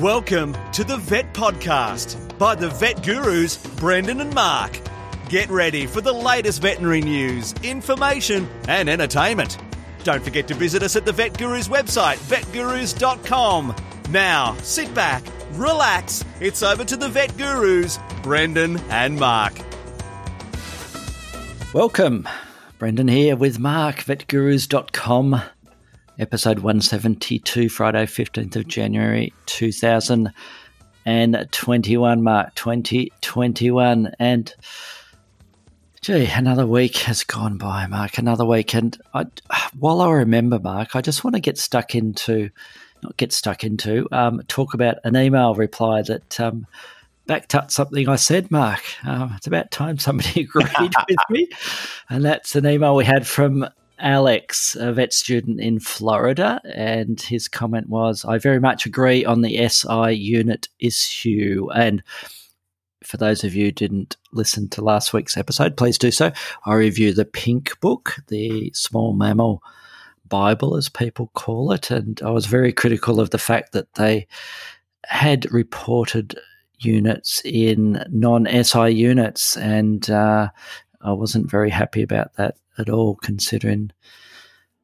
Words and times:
Welcome 0.00 0.56
to 0.72 0.82
the 0.82 0.96
Vet 0.96 1.34
Podcast 1.34 2.38
by 2.38 2.54
the 2.54 2.70
vet 2.70 3.02
gurus 3.02 3.58
Brendan 3.76 4.22
and 4.22 4.34
Mark. 4.34 4.80
Get 5.28 5.50
ready 5.50 5.84
for 5.84 6.00
the 6.00 6.10
latest 6.10 6.62
veterinary 6.62 7.02
news, 7.02 7.52
information, 7.62 8.48
and 8.66 8.88
entertainment. 8.88 9.58
Don't 10.02 10.24
forget 10.24 10.48
to 10.48 10.54
visit 10.54 10.82
us 10.82 10.96
at 10.96 11.04
the 11.04 11.12
Vet 11.12 11.36
Gurus 11.36 11.68
website, 11.68 12.16
vetgurus.com. 12.16 13.76
Now, 14.08 14.56
sit 14.62 14.94
back, 14.94 15.22
relax. 15.52 16.24
It's 16.40 16.62
over 16.62 16.86
to 16.86 16.96
the 16.96 17.10
Vet 17.10 17.36
Gurus, 17.36 17.98
Brendan 18.22 18.78
and 18.88 19.18
Mark. 19.18 19.52
Welcome. 21.74 22.26
Brendan 22.78 23.08
here 23.08 23.36
with 23.36 23.58
Mark, 23.58 23.96
vetgurus.com 23.96 25.42
episode 26.20 26.58
172, 26.58 27.70
Friday, 27.70 28.04
15th 28.04 28.56
of 28.56 28.68
January 28.68 29.32
2021. 29.46 32.22
Mark, 32.22 32.54
2021. 32.54 34.12
And 34.18 34.54
gee, 36.02 36.26
another 36.26 36.66
week 36.66 36.98
has 36.98 37.24
gone 37.24 37.56
by, 37.56 37.86
Mark. 37.86 38.18
Another 38.18 38.44
week. 38.44 38.74
And 38.74 38.98
I, 39.14 39.24
while 39.78 40.02
I 40.02 40.10
remember, 40.10 40.58
Mark, 40.58 40.94
I 40.94 41.00
just 41.00 41.24
want 41.24 41.36
to 41.36 41.40
get 41.40 41.56
stuck 41.56 41.94
into, 41.94 42.50
not 43.02 43.16
get 43.16 43.32
stuck 43.32 43.64
into, 43.64 44.06
um, 44.12 44.42
talk 44.46 44.74
about 44.74 44.96
an 45.04 45.16
email 45.16 45.54
reply 45.54 46.02
that. 46.02 46.38
Um, 46.38 46.66
backed 47.26 47.54
up 47.54 47.70
something 47.70 48.08
I 48.08 48.16
said, 48.16 48.50
Mark. 48.50 48.80
Um, 49.06 49.34
it's 49.36 49.46
about 49.46 49.70
time 49.70 49.98
somebody 49.98 50.40
agreed 50.40 50.66
with 51.08 51.18
me. 51.30 51.48
And 52.08 52.24
that's 52.24 52.56
an 52.56 52.66
email 52.66 52.96
we 52.96 53.04
had 53.04 53.24
from 53.24 53.68
Alex, 54.00 54.76
a 54.78 54.92
vet 54.92 55.12
student 55.12 55.60
in 55.60 55.78
Florida, 55.78 56.60
and 56.74 57.20
his 57.20 57.48
comment 57.48 57.88
was, 57.88 58.24
I 58.24 58.38
very 58.38 58.60
much 58.60 58.86
agree 58.86 59.24
on 59.24 59.42
the 59.42 59.68
SI 59.68 60.12
unit 60.12 60.68
issue. 60.78 61.68
And 61.74 62.02
for 63.04 63.16
those 63.16 63.44
of 63.44 63.54
you 63.54 63.66
who 63.66 63.72
didn't 63.72 64.16
listen 64.32 64.68
to 64.70 64.82
last 64.82 65.12
week's 65.12 65.36
episode, 65.36 65.76
please 65.76 65.98
do 65.98 66.10
so. 66.10 66.32
I 66.66 66.74
review 66.74 67.12
the 67.12 67.24
Pink 67.24 67.78
Book, 67.80 68.16
the 68.28 68.70
small 68.74 69.12
mammal 69.12 69.62
Bible, 70.28 70.76
as 70.76 70.88
people 70.88 71.30
call 71.34 71.72
it. 71.72 71.90
And 71.90 72.20
I 72.22 72.30
was 72.30 72.46
very 72.46 72.72
critical 72.72 73.20
of 73.20 73.30
the 73.30 73.38
fact 73.38 73.72
that 73.72 73.94
they 73.94 74.26
had 75.06 75.50
reported 75.52 76.38
units 76.78 77.42
in 77.44 78.02
non 78.10 78.46
SI 78.64 78.90
units. 78.90 79.56
And 79.56 80.08
uh, 80.10 80.48
I 81.00 81.12
wasn't 81.12 81.50
very 81.50 81.70
happy 81.70 82.02
about 82.02 82.34
that 82.34 82.56
at 82.78 82.88
all, 82.90 83.16
considering 83.16 83.90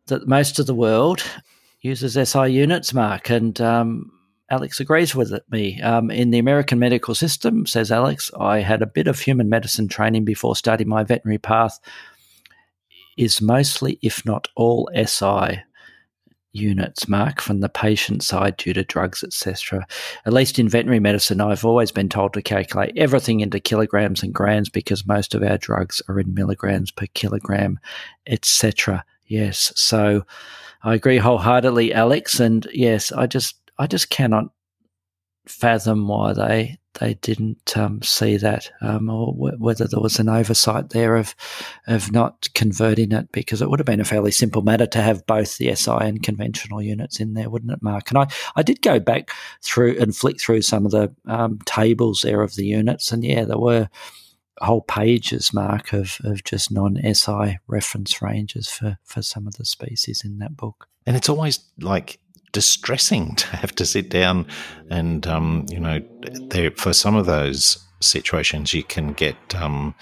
that 0.06 0.28
most 0.28 0.58
of 0.58 0.66
the 0.66 0.74
world 0.74 1.22
uses 1.80 2.14
SI 2.30 2.48
units, 2.48 2.94
Mark, 2.94 3.30
and 3.30 3.60
um, 3.60 4.10
Alex 4.50 4.80
agrees 4.80 5.14
with 5.14 5.32
me. 5.50 5.80
Um, 5.82 6.10
in 6.10 6.30
the 6.30 6.38
American 6.38 6.78
medical 6.78 7.14
system, 7.14 7.66
says 7.66 7.90
Alex, 7.90 8.30
I 8.38 8.60
had 8.60 8.82
a 8.82 8.86
bit 8.86 9.08
of 9.08 9.18
human 9.18 9.48
medicine 9.48 9.88
training 9.88 10.24
before 10.24 10.56
starting 10.56 10.88
my 10.88 11.04
veterinary 11.04 11.38
path, 11.38 11.78
is 13.16 13.40
mostly, 13.40 13.98
if 14.02 14.24
not 14.24 14.48
all, 14.56 14.90
SI 14.94 15.62
units, 16.56 17.08
Mark, 17.08 17.40
from 17.40 17.60
the 17.60 17.68
patient 17.68 18.22
side 18.22 18.56
due 18.56 18.72
to 18.72 18.84
drugs, 18.84 19.22
etc. 19.22 19.86
At 20.24 20.32
least 20.32 20.58
in 20.58 20.68
veterinary 20.68 21.00
medicine, 21.00 21.40
I've 21.40 21.64
always 21.64 21.92
been 21.92 22.08
told 22.08 22.32
to 22.34 22.42
calculate 22.42 22.96
everything 22.96 23.40
into 23.40 23.60
kilograms 23.60 24.22
and 24.22 24.34
grams 24.34 24.68
because 24.68 25.06
most 25.06 25.34
of 25.34 25.42
our 25.42 25.58
drugs 25.58 26.02
are 26.08 26.18
in 26.18 26.34
milligrams 26.34 26.90
per 26.90 27.06
kilogram, 27.14 27.78
etc. 28.26 29.04
Yes, 29.26 29.72
so 29.76 30.24
I 30.82 30.94
agree 30.94 31.18
wholeheartedly, 31.18 31.92
Alex, 31.92 32.40
and 32.40 32.66
yes, 32.72 33.12
I 33.12 33.26
just 33.26 33.56
I 33.78 33.86
just 33.86 34.10
cannot 34.10 34.46
fathom 35.46 36.08
why 36.08 36.32
they 36.32 36.78
they 36.96 37.14
didn't 37.14 37.76
um, 37.76 38.02
see 38.02 38.36
that, 38.36 38.70
um, 38.80 39.08
or 39.08 39.32
w- 39.32 39.56
whether 39.58 39.86
there 39.86 40.00
was 40.00 40.18
an 40.18 40.28
oversight 40.28 40.90
there 40.90 41.16
of 41.16 41.34
of 41.86 42.12
not 42.12 42.48
converting 42.54 43.12
it, 43.12 43.30
because 43.32 43.62
it 43.62 43.70
would 43.70 43.78
have 43.78 43.86
been 43.86 44.00
a 44.00 44.04
fairly 44.04 44.30
simple 44.30 44.62
matter 44.62 44.86
to 44.86 45.02
have 45.02 45.26
both 45.26 45.58
the 45.58 45.74
SI 45.74 45.98
and 46.00 46.22
conventional 46.22 46.82
units 46.82 47.20
in 47.20 47.34
there, 47.34 47.50
wouldn't 47.50 47.72
it, 47.72 47.82
Mark? 47.82 48.10
And 48.10 48.18
I, 48.18 48.26
I 48.56 48.62
did 48.62 48.82
go 48.82 48.98
back 48.98 49.30
through 49.62 49.98
and 49.98 50.14
flick 50.14 50.40
through 50.40 50.62
some 50.62 50.84
of 50.84 50.92
the 50.92 51.14
um, 51.26 51.58
tables 51.64 52.20
there 52.22 52.42
of 52.42 52.54
the 52.54 52.66
units, 52.66 53.12
and 53.12 53.24
yeah, 53.24 53.44
there 53.44 53.58
were 53.58 53.88
whole 54.60 54.82
pages, 54.82 55.52
Mark, 55.52 55.92
of, 55.92 56.18
of 56.24 56.44
just 56.44 56.70
non 56.70 56.98
SI 57.14 57.58
reference 57.66 58.22
ranges 58.22 58.68
for, 58.68 58.98
for 59.04 59.22
some 59.22 59.46
of 59.46 59.56
the 59.56 59.64
species 59.64 60.22
in 60.24 60.38
that 60.38 60.56
book. 60.56 60.88
And 61.06 61.16
it's 61.16 61.28
always 61.28 61.60
like 61.80 62.18
distressing 62.52 63.34
to 63.36 63.46
have 63.56 63.74
to 63.74 63.86
sit 63.86 64.08
down 64.08 64.46
and 64.90 65.26
um, 65.26 65.66
you 65.68 65.80
know 65.80 66.00
there 66.48 66.70
for 66.72 66.92
some 66.92 67.16
of 67.16 67.26
those 67.26 67.78
situations 68.00 68.74
you 68.74 68.84
can 68.84 69.12
get 69.12 69.36
um, 69.54 69.94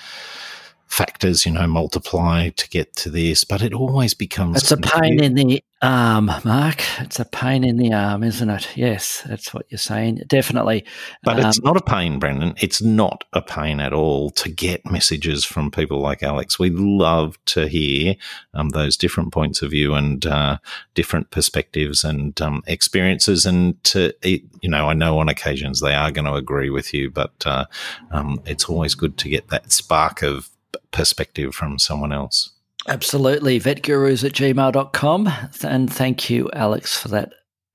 factors, 0.95 1.45
you 1.45 1.53
know, 1.53 1.67
multiply 1.67 2.51
to 2.51 2.69
get 2.69 2.95
to 2.97 3.11
this, 3.11 3.45
but 3.45 3.63
it 3.63 3.75
always 3.75 4.15
becomes. 4.15 4.59
It's 4.59 4.71
a 4.71 4.77
pain 4.77 5.23
in 5.23 5.35
the 5.35 5.63
arm, 5.85 6.31
Mark. 6.45 6.83
It's 7.01 7.21
a 7.21 7.25
pain 7.25 7.65
in 7.65 7.77
the 7.77 7.93
arm, 7.93 8.23
isn't 8.23 8.49
it? 8.49 8.77
Yes, 8.77 9.23
that's 9.27 9.53
what 9.53 9.67
you're 9.69 9.79
saying. 9.79 10.23
Definitely. 10.27 10.85
But 11.23 11.39
um, 11.39 11.47
it's 11.47 11.61
not 11.61 11.77
a 11.77 11.83
pain, 11.83 12.19
Brendan. 12.19 12.55
It's 12.61 12.83
not 12.83 13.25
a 13.33 13.43
pain 13.43 13.81
at 13.81 13.93
all 13.93 14.31
to 14.31 14.49
get 14.51 14.91
messages 14.91 15.45
from 15.45 15.71
people 15.71 16.01
like 16.01 16.23
Alex. 16.23 16.59
We 16.59 16.71
love 16.71 17.37
to 17.47 17.69
hear 17.69 18.17
um, 18.55 18.71
those 18.71 18.97
different 18.97 19.33
points 19.33 19.63
of 19.63 19.71
view 19.71 19.95
and 19.95 20.25
uh, 20.25 20.59
different 20.95 21.31
perspectives 21.31 22.03
and 22.03 22.41
um, 22.41 22.63
experiences. 22.67 23.45
And 23.45 23.83
to, 23.85 24.13
you 24.23 24.71
know, 24.71 24.89
I 24.89 24.95
know 24.95 25.19
on 25.19 25.29
occasions 25.29 25.81
they 25.81 25.95
are 25.95 26.11
going 26.11 26.27
to 26.27 26.35
agree 26.35 26.71
with 26.71 26.95
you, 26.95 27.11
but 27.11 27.35
uh, 27.45 27.67
um, 28.11 28.41
it's 28.47 28.65
always 28.65 28.95
good 28.95 29.19
to 29.19 29.29
get 29.29 29.49
that 29.49 29.71
spark 29.71 30.23
of 30.23 30.49
perspective 30.91 31.55
from 31.55 31.79
someone 31.79 32.13
else. 32.13 32.54
Absolutely. 32.89 33.59
Vetgurus 33.61 34.25
at 34.25 34.33
gmail.com. 34.33 35.33
And 35.63 35.93
thank 35.93 36.31
you, 36.31 36.51
Alex, 36.53 36.97
for 36.97 37.09
that 37.09 37.33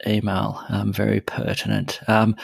email. 0.07 0.63
Um, 0.69 0.93
very 0.93 1.19
pertinent. 1.21 1.99
Um, 2.07 2.35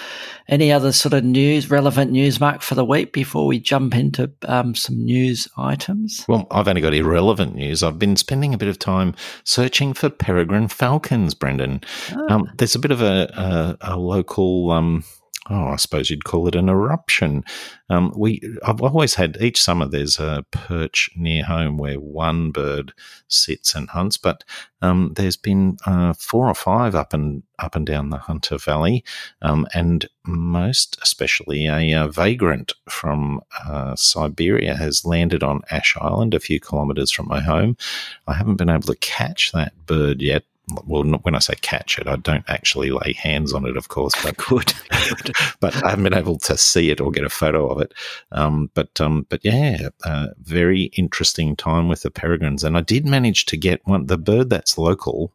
any 0.47 0.71
other 0.71 0.91
sort 0.91 1.13
of 1.13 1.23
news, 1.23 1.69
relevant 1.69 2.11
news, 2.11 2.39
Mark, 2.39 2.61
for 2.61 2.75
the 2.75 2.85
week 2.85 3.13
before 3.13 3.47
we 3.47 3.59
jump 3.59 3.95
into 3.95 4.31
um, 4.47 4.75
some 4.75 4.97
news 4.97 5.47
items? 5.57 6.25
Well, 6.27 6.47
I've 6.51 6.67
only 6.67 6.81
got 6.81 6.93
irrelevant 6.93 7.55
news. 7.55 7.83
I've 7.83 7.99
been 7.99 8.15
spending 8.15 8.53
a 8.53 8.57
bit 8.57 8.67
of 8.67 8.79
time 8.79 9.15
searching 9.43 9.93
for 9.93 10.09
peregrine 10.09 10.67
falcons, 10.67 11.33
Brendan. 11.33 11.81
Ah. 12.11 12.41
there's 12.57 12.75
a 12.75 12.79
bit 12.79 12.91
of 12.91 13.01
a, 13.01 13.77
a, 13.81 13.93
a 13.93 13.97
local 13.97 14.71
um, 14.71 15.03
oh, 15.49 15.67
I 15.67 15.75
suppose 15.75 16.09
you'd 16.09 16.23
call 16.23 16.47
it 16.47 16.55
an 16.55 16.69
eruption. 16.69 17.43
Um, 17.89 18.11
we, 18.15 18.41
I've 18.65 18.81
always 18.81 19.13
had 19.13 19.37
each 19.39 19.61
summer 19.61 19.85
there's 19.85 20.19
a 20.19 20.43
perch 20.51 21.09
near 21.15 21.43
home 21.43 21.77
where 21.77 21.99
one 21.99 22.51
bird 22.51 22.93
sits 23.27 23.75
and 23.75 23.89
hunts, 23.89 24.17
but 24.17 24.43
um, 24.81 25.13
there's 25.15 25.37
been 25.37 25.77
uh, 25.85 26.13
four 26.13 26.47
or 26.47 26.55
five 26.55 26.95
up 26.95 27.13
and 27.13 27.43
up 27.59 27.75
and 27.75 27.85
down 27.85 28.09
the 28.09 28.17
Hunter 28.17 28.57
Valley, 28.57 29.03
um, 29.41 29.67
and 29.73 30.07
most 30.25 30.97
especially 31.01 31.67
a, 31.67 31.91
a 31.91 32.07
vagrant 32.07 32.73
from 32.89 33.41
uh, 33.65 33.95
Siberia 33.95 34.75
has 34.75 35.05
landed 35.05 35.43
on 35.43 35.61
Ash 35.69 35.95
Island, 36.01 36.33
a 36.33 36.39
few 36.39 36.59
kilometres 36.59 37.11
from 37.11 37.27
my 37.27 37.39
home. 37.39 37.77
I 38.27 38.33
haven't 38.33 38.55
been 38.55 38.69
able 38.69 38.93
to 38.93 38.95
catch 38.95 39.51
that 39.51 39.73
bird 39.85 40.21
yet, 40.21 40.43
well, 40.85 41.03
when 41.03 41.35
I 41.35 41.39
say 41.39 41.55
catch 41.61 41.99
it, 41.99 42.07
I 42.07 42.15
don't 42.15 42.43
actually 42.47 42.91
lay 42.91 43.13
hands 43.13 43.53
on 43.53 43.65
it, 43.65 43.77
of 43.77 43.89
course, 43.89 44.13
but 44.23 44.37
good. 44.49 44.73
but 45.59 45.75
I 45.83 45.91
haven't 45.91 46.03
been 46.03 46.13
able 46.13 46.37
to 46.39 46.57
see 46.57 46.89
it 46.89 46.99
or 46.99 47.11
get 47.11 47.23
a 47.23 47.29
photo 47.29 47.67
of 47.67 47.81
it. 47.81 47.93
Um, 48.31 48.69
but 48.73 48.99
um, 48.99 49.25
but 49.29 49.43
yeah, 49.43 49.89
uh, 50.03 50.27
very 50.39 50.83
interesting 50.97 51.55
time 51.55 51.87
with 51.87 52.01
the 52.01 52.11
peregrines, 52.11 52.63
and 52.63 52.77
I 52.77 52.81
did 52.81 53.05
manage 53.05 53.45
to 53.45 53.57
get 53.57 53.85
one 53.85 54.07
the 54.07 54.17
bird 54.17 54.49
that's 54.49 54.77
local. 54.77 55.31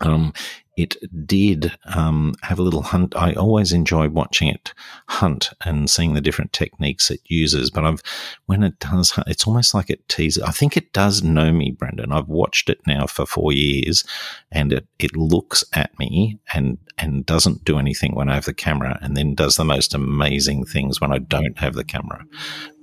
Um, 0.00 0.32
it 0.78 0.96
did 1.26 1.76
um, 1.92 2.36
have 2.42 2.60
a 2.60 2.62
little 2.62 2.82
hunt. 2.82 3.16
I 3.16 3.32
always 3.32 3.72
enjoy 3.72 4.08
watching 4.08 4.46
it 4.46 4.72
hunt 5.08 5.50
and 5.64 5.90
seeing 5.90 6.14
the 6.14 6.20
different 6.20 6.52
techniques 6.52 7.10
it 7.10 7.20
uses. 7.24 7.68
But 7.68 7.84
I've 7.84 8.00
when 8.46 8.62
it 8.62 8.78
does, 8.78 9.12
it's 9.26 9.44
almost 9.44 9.74
like 9.74 9.90
it 9.90 10.08
teases. 10.08 10.42
I 10.42 10.52
think 10.52 10.76
it 10.76 10.92
does 10.92 11.22
know 11.24 11.52
me, 11.52 11.72
Brendan. 11.72 12.12
I've 12.12 12.28
watched 12.28 12.70
it 12.70 12.78
now 12.86 13.06
for 13.06 13.26
four 13.26 13.52
years, 13.52 14.04
and 14.52 14.72
it 14.72 14.86
it 15.00 15.16
looks 15.16 15.64
at 15.72 15.98
me 15.98 16.38
and 16.54 16.78
and 16.96 17.26
doesn't 17.26 17.64
do 17.64 17.78
anything 17.78 18.14
when 18.14 18.28
I 18.28 18.34
have 18.34 18.44
the 18.44 18.54
camera, 18.54 19.00
and 19.02 19.16
then 19.16 19.34
does 19.34 19.56
the 19.56 19.64
most 19.64 19.94
amazing 19.94 20.64
things 20.64 21.00
when 21.00 21.12
I 21.12 21.18
don't 21.18 21.58
have 21.58 21.74
the 21.74 21.84
camera. 21.84 22.24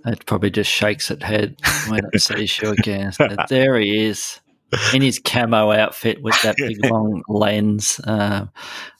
It 0.05 0.25
probably 0.25 0.51
just 0.51 0.69
shakes 0.69 1.09
its 1.09 1.23
head 1.23 1.55
when 1.87 2.01
it 2.11 2.21
sees 2.21 2.59
you 2.59 2.71
again. 2.71 3.13
there 3.47 3.79
he 3.79 4.05
is 4.05 4.41
in 4.93 5.01
his 5.01 5.19
camo 5.19 5.71
outfit 5.71 6.21
with 6.21 6.39
that 6.43 6.55
big 6.57 6.83
long 6.91 7.23
lens. 7.27 7.99
Uh, 8.03 8.47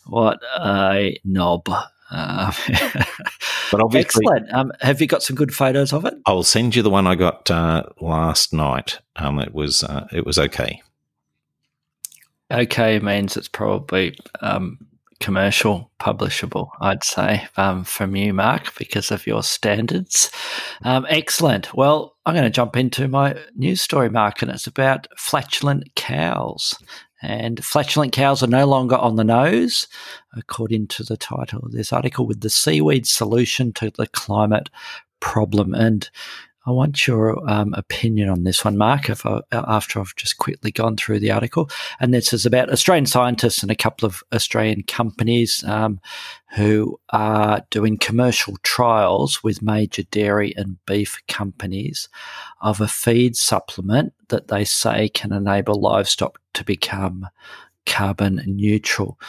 what 0.07 0.39
a 0.59 1.19
knob. 1.23 1.67
Uh, 2.11 2.51
but 3.71 3.81
obviously, 3.81 4.25
excellent. 4.25 4.53
Um, 4.53 4.71
have 4.81 5.01
you 5.01 5.07
got 5.07 5.23
some 5.23 5.35
good 5.35 5.53
photos 5.53 5.91
of 5.91 6.05
it? 6.05 6.13
I'll 6.25 6.43
send 6.43 6.75
you 6.75 6.83
the 6.83 6.89
one 6.89 7.07
I 7.07 7.15
got 7.15 7.49
uh, 7.49 7.83
last 7.99 8.53
night. 8.53 8.99
Um, 9.15 9.39
it 9.39 9.53
was 9.53 9.83
uh, 9.83 10.07
it 10.11 10.25
was 10.25 10.37
okay. 10.37 10.81
Okay 12.51 12.99
means 12.99 13.35
it's 13.35 13.47
probably 13.47 14.15
um, 14.41 14.77
commercial 15.19 15.91
publishable, 15.99 16.69
I'd 16.81 17.03
say, 17.03 17.47
um, 17.57 17.83
from 17.83 18.15
you, 18.15 18.33
Mark, 18.33 18.77
because 18.77 19.11
of 19.11 19.25
your 19.25 19.43
standards. 19.43 20.29
Um, 20.83 21.05
excellent. 21.09 21.73
Well, 21.73 22.15
I'm 22.25 22.33
going 22.33 22.43
to 22.43 22.49
jump 22.49 22.75
into 22.75 23.07
my 23.07 23.37
news 23.55 23.81
story, 23.81 24.09
Mark, 24.09 24.41
and 24.41 24.51
it's 24.51 24.67
about 24.67 25.07
flatulent 25.17 25.93
cows. 25.95 26.73
And 27.21 27.63
flatulent 27.63 28.13
cows 28.13 28.43
are 28.43 28.47
no 28.47 28.65
longer 28.65 28.97
on 28.97 29.15
the 29.15 29.23
nose, 29.23 29.87
according 30.35 30.87
to 30.89 31.03
the 31.03 31.17
title 31.17 31.59
of 31.63 31.71
this 31.71 31.93
article, 31.93 32.27
with 32.27 32.41
the 32.41 32.49
seaweed 32.49 33.07
solution 33.07 33.73
to 33.73 33.91
the 33.91 34.07
climate 34.07 34.69
problem. 35.21 35.73
And 35.73 36.09
I 36.67 36.71
want 36.71 37.05
your 37.05 37.47
um, 37.47 37.73
opinion 37.75 38.29
on 38.29 38.43
this 38.43 38.65
one, 38.65 38.77
Mark, 38.77 39.09
if 39.09 39.25
I, 39.25 39.41
after 39.51 39.99
I've 39.99 40.15
just 40.15 40.37
quickly 40.37 40.71
gone 40.71 40.97
through 40.97 41.19
the 41.19 41.31
article. 41.31 41.69
And 41.99 42.13
this 42.13 42.33
is 42.33 42.45
about 42.45 42.71
Australian 42.71 43.05
scientists 43.05 43.61
and 43.61 43.71
a 43.71 43.75
couple 43.75 44.07
of 44.07 44.23
Australian 44.33 44.81
companies 44.83 45.63
um, 45.65 45.99
who 46.55 46.99
are 47.11 47.61
doing 47.69 47.97
commercial 47.97 48.57
trials 48.63 49.43
with 49.43 49.61
major 49.61 50.03
dairy 50.03 50.55
and 50.57 50.83
beef 50.87 51.21
companies 51.27 52.09
of 52.61 52.81
a 52.81 52.87
feed 52.87 53.35
supplement 53.35 54.13
that 54.29 54.47
they 54.47 54.65
say 54.65 55.09
can 55.09 55.31
enable 55.31 55.79
livestock 55.79 56.39
to 56.55 56.63
become 56.63 57.27
carbon 57.85 58.41
neutral. 58.47 59.19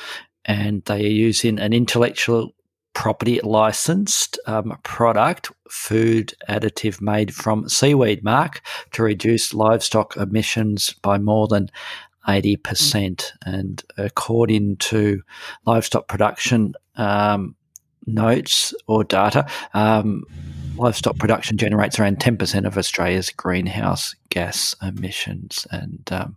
And 0.47 0.83
they 0.85 1.05
are 1.05 1.09
using 1.09 1.59
an 1.59 1.75
intellectual 1.75 2.56
property 2.97 3.39
licensed 3.43 4.39
um, 4.47 4.75
product, 4.83 5.53
food 5.71 6.33
additive 6.49 6.99
made 7.03 7.33
from 7.33 7.69
seaweed 7.69 8.25
mark 8.25 8.63
to 8.91 9.03
reduce 9.03 9.53
livestock 9.53 10.17
emissions 10.17 10.95
by 11.03 11.19
more 11.19 11.47
than 11.47 11.69
80%. 12.27 13.33
And 13.45 13.85
according 13.99 14.79
to 14.79 15.23
livestock 15.67 16.09
production 16.09 16.73
um, 16.97 17.55
notes 18.07 18.75
or 18.87 19.05
data, 19.05 19.47
um, 19.75 20.25
livestock 20.77 21.19
production 21.19 21.57
generates 21.57 21.99
around 21.99 22.19
10% 22.19 22.67
of 22.67 22.77
Australia's 22.77 23.31
greenhouse 23.31 24.15
gas 24.31 24.75
emissions. 24.83 25.67
And 25.71 26.09
um, 26.13 26.37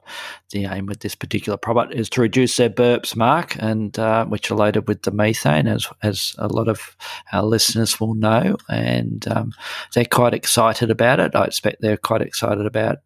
the 0.51 0.65
aim 0.65 0.86
with 0.86 1.01
this 1.01 1.15
particular 1.15 1.57
product 1.57 1.94
is 1.94 2.09
to 2.12 2.21
reduce 2.21 2.57
their 2.57 2.69
burps, 2.69 3.15
Mark, 3.15 3.56
and 3.59 3.97
uh, 4.00 4.25
which 4.25 4.50
are 4.50 4.56
loaded 4.56 4.88
with 4.88 5.03
the 5.03 5.12
methane, 5.12 5.68
as, 5.68 5.88
as 6.01 6.36
a 6.38 6.47
lot 6.47 6.68
of 6.68 6.95
our 7.31 7.44
listeners 7.44 8.00
will 8.00 8.15
know. 8.15 8.57
And 8.69 9.27
um, 9.27 9.53
they're 9.94 10.06
quite 10.06 10.33
excited 10.33 10.89
about 10.89 11.19
it. 11.19 11.35
I 11.35 11.45
expect 11.45 11.81
they're 11.81 11.97
quite 11.97 12.21
excited 12.21 12.65
about 12.65 12.97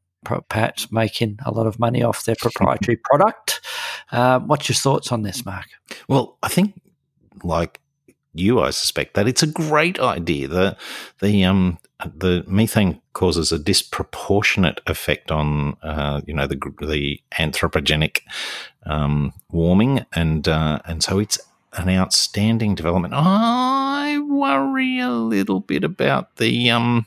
perhaps 0.49 0.91
making 0.91 1.37
a 1.45 1.51
lot 1.51 1.67
of 1.67 1.79
money 1.79 2.01
off 2.01 2.23
their 2.25 2.35
proprietary 2.39 2.97
product. 2.97 3.59
Um, 4.11 4.47
what's 4.47 4.69
your 4.69 4.75
thoughts 4.75 5.11
on 5.11 5.23
this, 5.23 5.45
Mark? 5.45 5.65
Well, 6.07 6.37
I 6.41 6.47
think 6.47 6.79
like 7.43 7.81
you, 8.33 8.59
I 8.59 8.71
suspect 8.71 9.13
that 9.13 9.27
it's 9.27 9.43
a 9.43 9.47
great 9.47 9.99
idea. 9.99 10.47
The 10.47 10.77
the 11.21 11.43
um 11.45 11.79
the 12.15 12.43
methane 12.47 13.01
causes 13.13 13.51
a 13.51 13.59
disproportionate 13.59 14.81
effect 14.87 15.31
on 15.31 15.77
uh, 15.83 16.21
you 16.25 16.33
know 16.33 16.47
the 16.47 16.59
the 16.81 17.19
anthropogenic 17.39 18.21
um, 18.85 19.33
warming, 19.51 20.05
and 20.13 20.47
uh, 20.47 20.79
and 20.85 21.03
so 21.03 21.19
it's 21.19 21.39
an 21.73 21.89
outstanding 21.89 22.75
development. 22.75 23.13
I 23.15 24.19
worry 24.19 24.99
a 24.99 25.09
little 25.09 25.59
bit 25.59 25.83
about 25.83 26.35
the 26.37 26.69
um 26.69 27.05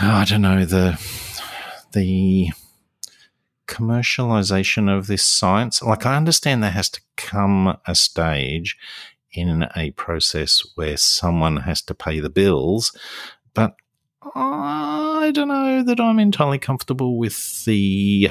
I 0.00 0.24
don't 0.24 0.42
know 0.42 0.64
the 0.64 0.98
the 1.92 2.50
commercialization 3.66 4.94
of 4.94 5.06
this 5.06 5.24
science. 5.24 5.82
Like 5.82 6.04
I 6.04 6.16
understand 6.16 6.62
there 6.62 6.70
has 6.70 6.90
to 6.90 7.00
come 7.16 7.76
a 7.86 7.94
stage 7.94 8.76
in 9.32 9.66
a 9.76 9.90
process 9.92 10.62
where 10.74 10.96
someone 10.96 11.58
has 11.58 11.82
to 11.82 11.94
pay 11.94 12.20
the 12.20 12.30
bills. 12.30 12.96
But 13.54 13.74
I 14.34 15.30
don't 15.34 15.48
know 15.48 15.82
that 15.82 16.00
I'm 16.00 16.18
entirely 16.18 16.58
comfortable 16.58 17.18
with 17.18 17.64
the 17.64 18.30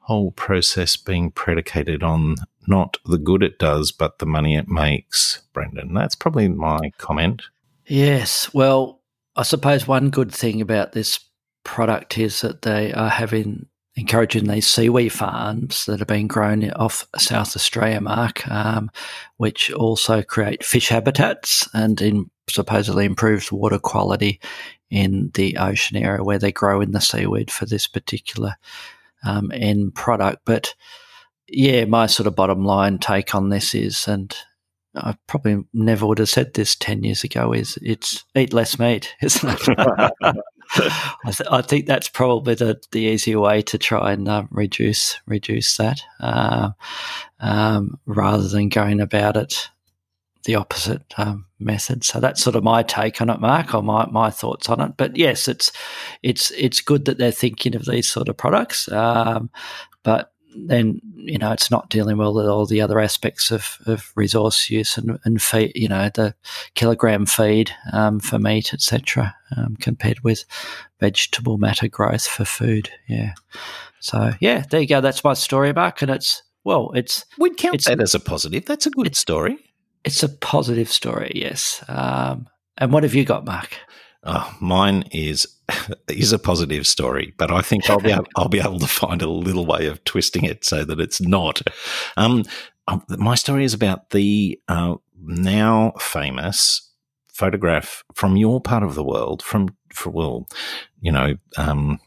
whole 0.00 0.30
process 0.32 0.96
being 0.96 1.30
predicated 1.32 2.02
on 2.02 2.36
not 2.68 2.98
the 3.04 3.18
good 3.18 3.42
it 3.42 3.58
does, 3.58 3.90
but 3.92 4.18
the 4.18 4.26
money 4.26 4.56
it 4.56 4.68
makes, 4.68 5.42
Brendan. 5.52 5.94
That's 5.94 6.14
probably 6.14 6.48
my 6.48 6.92
comment. 6.98 7.42
Yes. 7.86 8.52
Well, 8.54 9.00
I 9.34 9.42
suppose 9.42 9.86
one 9.86 10.10
good 10.10 10.32
thing 10.32 10.60
about 10.60 10.92
this 10.92 11.20
product 11.64 12.18
is 12.18 12.40
that 12.40 12.62
they 12.62 12.92
are 12.92 13.08
having 13.08 13.66
encouraging 13.96 14.46
these 14.46 14.66
seaweed 14.66 15.12
farms 15.12 15.86
that 15.86 16.02
are 16.02 16.06
being 16.06 16.28
grown 16.28 16.70
off 16.72 17.06
South 17.16 17.56
Australia, 17.56 18.00
Mark, 18.00 18.46
um, 18.48 18.90
which 19.38 19.72
also 19.72 20.22
create 20.22 20.62
fish 20.62 20.88
habitats 20.90 21.68
and 21.72 22.00
in, 22.02 22.30
supposedly 22.48 23.06
improves 23.06 23.50
water 23.50 23.78
quality 23.78 24.38
in 24.90 25.30
the 25.34 25.56
ocean 25.56 25.96
area 25.96 26.22
where 26.22 26.38
they 26.38 26.52
grow 26.52 26.80
in 26.80 26.92
the 26.92 27.00
seaweed 27.00 27.50
for 27.50 27.64
this 27.64 27.86
particular 27.86 28.54
um, 29.24 29.50
end 29.52 29.94
product. 29.94 30.42
But 30.44 30.74
yeah, 31.48 31.86
my 31.86 32.06
sort 32.06 32.26
of 32.26 32.36
bottom 32.36 32.64
line 32.64 32.98
take 32.98 33.34
on 33.34 33.48
this 33.48 33.74
is, 33.74 34.06
and 34.06 34.36
I 34.94 35.16
probably 35.26 35.64
never 35.72 36.06
would 36.06 36.18
have 36.18 36.28
said 36.28 36.52
this 36.52 36.76
10 36.76 37.02
years 37.02 37.24
ago, 37.24 37.52
is 37.52 37.78
it's 37.80 38.24
eat 38.34 38.52
less 38.52 38.78
meat, 38.78 39.14
isn't 39.22 39.58
it? 39.68 40.12
I, 40.78 41.30
th- 41.30 41.48
I, 41.50 41.62
think 41.62 41.86
that's 41.86 42.08
probably 42.08 42.54
the, 42.54 42.80
the 42.90 43.00
easier 43.00 43.40
way 43.40 43.62
to 43.62 43.78
try 43.78 44.12
and 44.12 44.28
uh, 44.28 44.44
reduce 44.50 45.18
reduce 45.26 45.76
that, 45.76 46.00
uh, 46.20 46.70
um, 47.40 47.98
rather 48.06 48.48
than 48.48 48.68
going 48.68 49.00
about 49.00 49.36
it 49.36 49.68
the 50.46 50.54
opposite 50.54 51.02
um, 51.18 51.44
method. 51.58 52.04
So 52.04 52.20
that's 52.20 52.42
sort 52.42 52.56
of 52.56 52.64
my 52.64 52.82
take 52.82 53.20
on 53.20 53.28
it, 53.28 53.40
Mark, 53.40 53.74
or 53.74 53.82
my, 53.82 54.06
my 54.06 54.30
thoughts 54.30 54.68
on 54.68 54.80
it. 54.80 54.92
But 54.96 55.16
yes, 55.16 55.48
it's 55.48 55.72
it's 56.22 56.50
it's 56.52 56.80
good 56.80 57.04
that 57.04 57.18
they're 57.18 57.32
thinking 57.32 57.74
of 57.76 57.84
these 57.84 58.10
sort 58.10 58.28
of 58.28 58.36
products, 58.36 58.90
um, 58.90 59.50
but 60.02 60.32
then 60.56 61.00
you 61.14 61.38
know 61.38 61.52
it's 61.52 61.70
not 61.70 61.90
dealing 61.90 62.16
well 62.16 62.34
with 62.34 62.46
all 62.46 62.66
the 62.66 62.80
other 62.80 62.98
aspects 62.98 63.50
of, 63.50 63.78
of 63.86 64.12
resource 64.14 64.70
use 64.70 64.96
and, 64.96 65.18
and 65.24 65.42
feed 65.42 65.72
you 65.74 65.88
know 65.88 66.08
the 66.14 66.34
kilogram 66.74 67.26
feed 67.26 67.70
um, 67.92 68.20
for 68.20 68.38
meat 68.38 68.72
etc 68.72 69.34
um, 69.56 69.76
compared 69.76 70.20
with 70.20 70.44
vegetable 71.00 71.58
matter 71.58 71.88
growth 71.88 72.26
for 72.26 72.44
food. 72.44 72.90
Yeah. 73.08 73.34
So 74.00 74.32
yeah 74.40 74.64
there 74.70 74.80
you 74.80 74.86
go. 74.86 75.00
That's 75.00 75.24
my 75.24 75.34
story 75.34 75.72
mark 75.72 76.02
and 76.02 76.10
it's 76.10 76.42
well 76.64 76.90
it's 76.94 77.24
we'd 77.38 77.56
count 77.56 77.84
that 77.84 78.00
as 78.00 78.14
a 78.14 78.20
positive. 78.20 78.64
That's 78.64 78.86
a 78.86 78.90
good 78.90 79.16
story. 79.16 79.58
it's 80.04 80.22
a 80.22 80.28
positive 80.28 80.90
story 80.90 81.32
yes. 81.34 81.84
Um, 81.88 82.48
and 82.78 82.92
what 82.92 83.02
have 83.02 83.14
you 83.14 83.24
got 83.24 83.44
mark? 83.44 83.76
Oh, 84.22 84.54
mine 84.60 85.04
is 85.12 85.46
is 86.08 86.32
a 86.32 86.38
positive 86.38 86.86
story, 86.86 87.34
but 87.36 87.50
I 87.50 87.60
think 87.60 87.88
I'll 87.90 88.00
be 88.00 88.10
able, 88.10 88.26
I'll 88.36 88.48
be 88.48 88.60
able 88.60 88.78
to 88.78 88.86
find 88.86 89.22
a 89.22 89.30
little 89.30 89.66
way 89.66 89.86
of 89.86 90.02
twisting 90.04 90.44
it 90.44 90.64
so 90.64 90.84
that 90.84 91.00
it's 91.00 91.20
not. 91.20 91.62
Um, 92.16 92.44
um 92.88 93.04
my 93.08 93.34
story 93.34 93.64
is 93.64 93.74
about 93.74 94.10
the 94.10 94.60
uh, 94.68 94.96
now 95.20 95.92
famous 95.98 96.90
photograph 97.32 98.04
from 98.14 98.36
your 98.36 98.60
part 98.60 98.82
of 98.82 98.94
the 98.94 99.04
world, 99.04 99.42
from 99.42 99.68
for 99.92 100.10
well, 100.10 100.46
you 101.00 101.12
know, 101.12 101.34
um, 101.56 102.00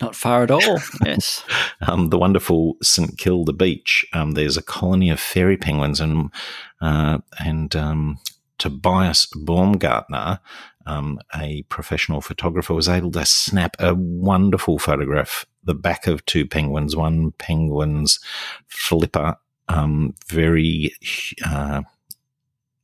not 0.00 0.16
far 0.16 0.42
at 0.42 0.50
all. 0.50 0.78
Yes, 1.04 1.44
um, 1.86 2.08
the 2.08 2.18
wonderful 2.18 2.76
St 2.82 3.18
Kilda 3.18 3.52
beach. 3.52 4.06
Um, 4.12 4.32
there's 4.32 4.56
a 4.56 4.62
colony 4.62 5.10
of 5.10 5.20
fairy 5.20 5.56
penguins, 5.56 6.00
and 6.00 6.30
uh, 6.80 7.18
and 7.38 7.76
um, 7.76 8.18
Tobias 8.58 9.26
Baumgaertner 9.34 10.38
um, 10.86 11.20
a 11.34 11.62
professional 11.64 12.20
photographer 12.20 12.74
was 12.74 12.88
able 12.88 13.10
to 13.12 13.24
snap 13.26 13.76
a 13.78 13.94
wonderful 13.94 14.78
photograph, 14.78 15.46
the 15.64 15.74
back 15.74 16.06
of 16.06 16.24
two 16.26 16.46
penguins, 16.46 16.96
one 16.96 17.32
penguin's 17.32 18.18
flipper, 18.68 19.36
um, 19.68 20.14
very 20.28 20.94
uh, 21.46 21.82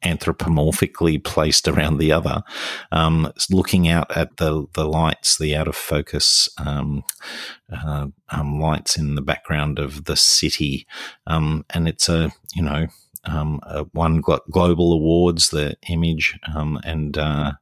anthropomorphically 0.05 1.23
placed 1.23 1.67
around 1.67 1.99
the 1.99 2.13
other, 2.13 2.43
um, 2.93 3.33
looking 3.51 3.89
out 3.89 4.15
at 4.17 4.37
the, 4.37 4.67
the 4.75 4.87
lights, 4.87 5.39
the 5.39 5.57
out 5.57 5.67
of 5.67 5.75
focus 5.75 6.49
um, 6.59 7.03
uh, 7.73 8.07
um, 8.29 8.61
lights 8.61 8.97
in 8.97 9.15
the 9.15 9.23
background 9.23 9.79
of 9.79 10.05
the 10.05 10.17
city. 10.17 10.87
Um, 11.27 11.65
and 11.71 11.89
it's 11.89 12.09
a, 12.09 12.31
you 12.55 12.63
know, 12.63 12.87
um, 13.25 13.59
uh, 13.65 13.85
won 13.93 14.21
global 14.21 14.93
awards, 14.93 15.51
the 15.51 15.77
image, 15.89 16.39
um, 16.55 16.79
and 16.85 17.19
uh, 17.19 17.55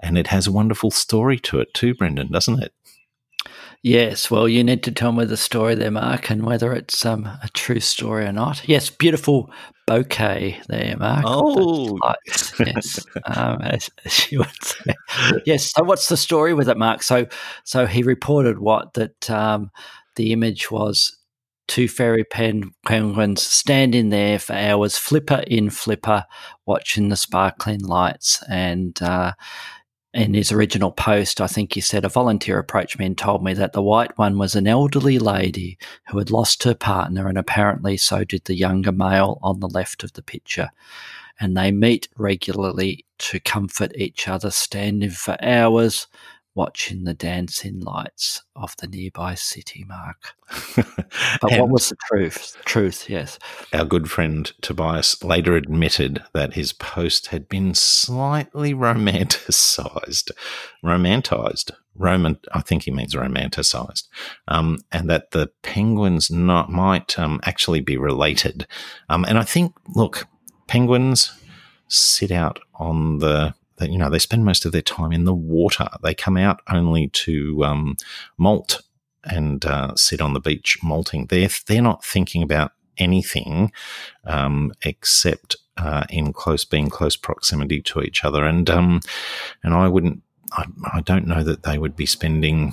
and 0.00 0.18
it 0.18 0.28
has 0.28 0.46
a 0.46 0.52
wonderful 0.52 0.90
story 0.90 1.38
to 1.40 1.60
it 1.60 1.72
too, 1.74 1.94
Brendan, 1.94 2.30
doesn't 2.30 2.62
it? 2.62 2.72
Yes, 3.82 4.30
well, 4.30 4.48
you 4.48 4.64
need 4.64 4.82
to 4.84 4.90
tell 4.90 5.12
me 5.12 5.24
the 5.24 5.36
story 5.36 5.74
there, 5.74 5.90
Mark, 5.90 6.30
and 6.30 6.44
whether 6.44 6.72
it's 6.72 7.06
um, 7.06 7.26
a 7.26 7.48
true 7.54 7.78
story 7.78 8.24
or 8.24 8.32
not. 8.32 8.68
Yes, 8.68 8.90
beautiful 8.90 9.50
bouquet 9.86 10.60
there, 10.68 10.96
Mark. 10.98 11.22
Oh, 11.24 11.96
yes, 12.58 13.06
um, 13.26 13.60
as, 13.62 13.88
as, 14.04 14.32
you 14.32 14.40
would 14.40 14.64
say. 14.64 14.94
Yes. 15.44 15.70
So, 15.70 15.84
what's 15.84 16.08
the 16.08 16.16
story 16.16 16.52
with 16.52 16.68
it, 16.68 16.76
Mark? 16.76 17.02
So, 17.02 17.26
so 17.62 17.86
he 17.86 18.02
reported 18.02 18.58
what 18.58 18.94
that 18.94 19.30
um, 19.30 19.70
the 20.16 20.32
image 20.32 20.70
was 20.70 21.16
two 21.68 21.88
fairy 21.88 22.24
pen 22.24 22.72
penguins 22.86 23.42
standing 23.42 24.08
there 24.08 24.38
for 24.38 24.54
hours, 24.54 24.96
flipper 24.96 25.42
in 25.46 25.70
flipper, 25.70 26.24
watching 26.64 27.08
the 27.08 27.16
sparkling 27.16 27.80
lights. 27.80 28.42
And 28.48 29.00
uh, 29.02 29.32
in 30.16 30.32
his 30.32 30.50
original 30.50 30.90
post, 30.90 31.40
I 31.40 31.46
think 31.46 31.74
he 31.74 31.80
said 31.80 32.04
a 32.04 32.08
volunteer 32.08 32.58
approached 32.58 32.98
me 32.98 33.04
and 33.04 33.18
told 33.18 33.44
me 33.44 33.52
that 33.54 33.74
the 33.74 33.82
white 33.82 34.16
one 34.16 34.38
was 34.38 34.54
an 34.54 34.66
elderly 34.66 35.18
lady 35.18 35.76
who 36.08 36.18
had 36.18 36.30
lost 36.30 36.62
her 36.64 36.74
partner, 36.74 37.28
and 37.28 37.36
apparently 37.36 37.98
so 37.98 38.24
did 38.24 38.44
the 38.46 38.56
younger 38.56 38.92
male 38.92 39.38
on 39.42 39.60
the 39.60 39.68
left 39.68 40.02
of 40.02 40.14
the 40.14 40.22
picture. 40.22 40.70
And 41.38 41.54
they 41.54 41.70
meet 41.70 42.08
regularly 42.16 43.04
to 43.18 43.40
comfort 43.40 43.92
each 43.94 44.26
other, 44.26 44.50
standing 44.50 45.10
for 45.10 45.36
hours 45.44 46.06
watching 46.56 47.04
the 47.04 47.14
dancing 47.14 47.78
lights 47.80 48.42
of 48.56 48.74
the 48.78 48.88
nearby 48.88 49.34
city, 49.34 49.84
Mark. 49.86 50.34
but 50.74 51.52
what 51.52 51.68
was 51.68 51.90
the 51.90 51.96
truth? 52.08 52.56
Truth, 52.64 53.10
yes. 53.10 53.38
Our 53.74 53.84
good 53.84 54.10
friend 54.10 54.50
Tobias 54.62 55.22
later 55.22 55.54
admitted 55.54 56.24
that 56.32 56.54
his 56.54 56.72
post 56.72 57.28
had 57.28 57.46
been 57.48 57.74
slightly 57.74 58.72
romanticized, 58.72 60.30
romanticized, 60.82 61.72
Roman. 61.94 62.38
I 62.52 62.62
think 62.62 62.84
he 62.84 62.90
means 62.90 63.14
romanticized, 63.14 64.04
um, 64.48 64.78
and 64.90 65.08
that 65.10 65.32
the 65.32 65.50
penguins 65.62 66.30
not 66.30 66.70
might 66.70 67.18
um, 67.18 67.40
actually 67.44 67.80
be 67.80 67.96
related. 67.96 68.66
Um, 69.08 69.24
and 69.24 69.38
I 69.38 69.44
think, 69.44 69.74
look, 69.94 70.26
penguins 70.66 71.32
sit 71.88 72.30
out 72.30 72.58
on 72.74 73.18
the 73.18 73.54
you 73.80 73.98
know 73.98 74.10
they 74.10 74.18
spend 74.18 74.44
most 74.44 74.64
of 74.64 74.72
their 74.72 74.82
time 74.82 75.12
in 75.12 75.24
the 75.24 75.34
water. 75.34 75.88
They 76.02 76.14
come 76.14 76.36
out 76.36 76.60
only 76.68 77.08
to 77.08 77.64
um, 77.64 77.96
molt 78.38 78.82
and 79.24 79.64
uh, 79.64 79.94
sit 79.96 80.20
on 80.20 80.32
the 80.32 80.40
beach 80.40 80.78
molting. 80.82 81.26
They're 81.26 81.48
they're 81.66 81.82
not 81.82 82.04
thinking 82.04 82.42
about 82.42 82.72
anything 82.98 83.72
um, 84.24 84.72
except 84.82 85.56
uh, 85.76 86.04
in 86.08 86.32
close 86.32 86.64
being 86.64 86.88
close 86.88 87.16
proximity 87.16 87.80
to 87.82 88.00
each 88.00 88.24
other. 88.24 88.44
And 88.44 88.68
um, 88.70 89.00
and 89.62 89.74
I 89.74 89.88
wouldn't. 89.88 90.22
I, 90.52 90.66
I 90.92 91.00
don't 91.00 91.26
know 91.26 91.42
that 91.42 91.64
they 91.64 91.76
would 91.76 91.96
be 91.96 92.06
spending 92.06 92.72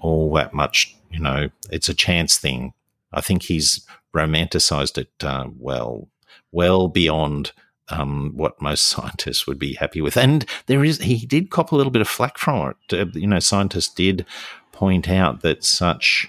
all 0.00 0.32
that 0.34 0.52
much. 0.52 0.94
You 1.10 1.20
know, 1.20 1.48
it's 1.70 1.88
a 1.88 1.94
chance 1.94 2.36
thing. 2.36 2.74
I 3.12 3.20
think 3.20 3.44
he's 3.44 3.86
romanticized 4.14 4.98
it 4.98 5.12
uh, 5.22 5.46
well, 5.56 6.08
well 6.50 6.88
beyond 6.88 7.52
um, 7.88 8.32
what 8.34 8.60
most 8.60 8.84
scientists 8.86 9.46
would 9.46 9.58
be 9.58 9.74
happy 9.74 10.00
with. 10.00 10.16
And 10.16 10.44
there 10.66 10.84
is, 10.84 10.98
he 11.00 11.26
did 11.26 11.50
cop 11.50 11.72
a 11.72 11.76
little 11.76 11.92
bit 11.92 12.02
of 12.02 12.08
flack 12.08 12.38
from 12.38 12.74
it. 12.90 12.98
Uh, 12.98 13.06
you 13.14 13.26
know, 13.26 13.40
scientists 13.40 13.92
did 13.92 14.26
point 14.72 15.08
out 15.08 15.42
that 15.42 15.64
such 15.64 16.28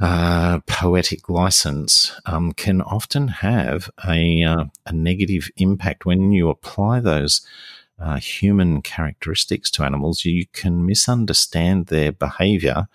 uh, 0.00 0.60
poetic 0.66 1.28
license 1.28 2.12
um, 2.26 2.52
can 2.52 2.80
often 2.80 3.28
have 3.28 3.90
a, 4.08 4.42
uh, 4.42 4.64
a 4.86 4.92
negative 4.92 5.50
impact 5.56 6.06
when 6.06 6.32
you 6.32 6.48
apply 6.48 7.00
those 7.00 7.46
uh, 8.00 8.16
human 8.16 8.80
characteristics 8.82 9.70
to 9.70 9.84
animals, 9.84 10.24
you 10.24 10.46
can 10.52 10.86
misunderstand 10.86 11.86
their 11.86 12.12
behavior, 12.12 12.88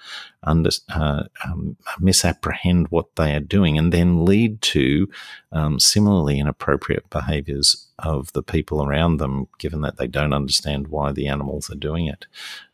under, 0.43 0.71
uh, 0.93 1.23
um, 1.45 1.77
misapprehend 1.99 2.87
what 2.89 3.15
they 3.15 3.35
are 3.35 3.39
doing, 3.39 3.77
and 3.77 3.93
then 3.93 4.25
lead 4.25 4.61
to 4.61 5.07
um, 5.51 5.79
similarly 5.79 6.39
inappropriate 6.39 7.09
behaviors 7.09 7.87
of 7.99 8.33
the 8.33 8.43
people 8.43 8.83
around 8.83 9.17
them, 9.17 9.47
given 9.59 9.81
that 9.81 9.97
they 9.97 10.07
don't 10.07 10.33
understand 10.33 10.87
why 10.87 11.11
the 11.11 11.27
animals 11.27 11.69
are 11.69 11.75
doing 11.75 12.07
it. 12.07 12.25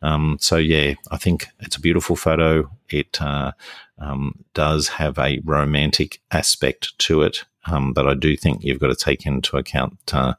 Um, 0.01 0.37
so, 0.39 0.57
yeah, 0.57 0.93
I 1.11 1.17
think 1.17 1.47
it's 1.59 1.75
a 1.75 1.81
beautiful 1.81 2.15
photo. 2.15 2.69
It 2.89 3.21
uh, 3.21 3.51
um, 3.99 4.43
does 4.53 4.87
have 4.87 5.19
a 5.19 5.39
romantic 5.43 6.21
aspect 6.31 6.97
to 6.99 7.21
it. 7.21 7.43
Um, 7.65 7.93
but 7.93 8.07
I 8.07 8.15
do 8.15 8.35
think 8.35 8.63
you've 8.63 8.79
got 8.79 8.87
to 8.87 8.95
take 8.95 9.25
into 9.25 9.57
account 9.57 9.99
uh, 10.13 10.33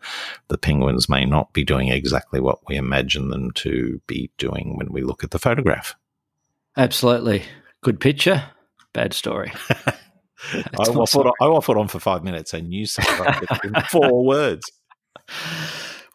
the 0.48 0.58
penguins 0.58 1.08
may 1.08 1.24
not 1.24 1.52
be 1.52 1.64
doing 1.64 1.88
exactly 1.88 2.40
what 2.40 2.58
we 2.68 2.76
imagine 2.76 3.28
them 3.28 3.52
to 3.52 4.00
be 4.06 4.30
doing 4.38 4.76
when 4.76 4.92
we 4.92 5.02
look 5.02 5.22
at 5.22 5.30
the 5.30 5.38
photograph. 5.38 5.94
Absolutely. 6.76 7.44
Good 7.82 8.00
picture, 8.00 8.44
bad 8.92 9.14
story. 9.14 9.52
I 10.52 10.88
waffled, 10.88 11.26
on, 11.26 11.32
I 11.40 11.44
waffled 11.44 11.78
on 11.78 11.88
for 11.88 12.00
five 12.00 12.24
minutes 12.24 12.52
and 12.52 12.72
you 12.72 12.86
said 12.86 13.06
in 13.62 13.74
four 13.90 14.24
words. 14.26 14.70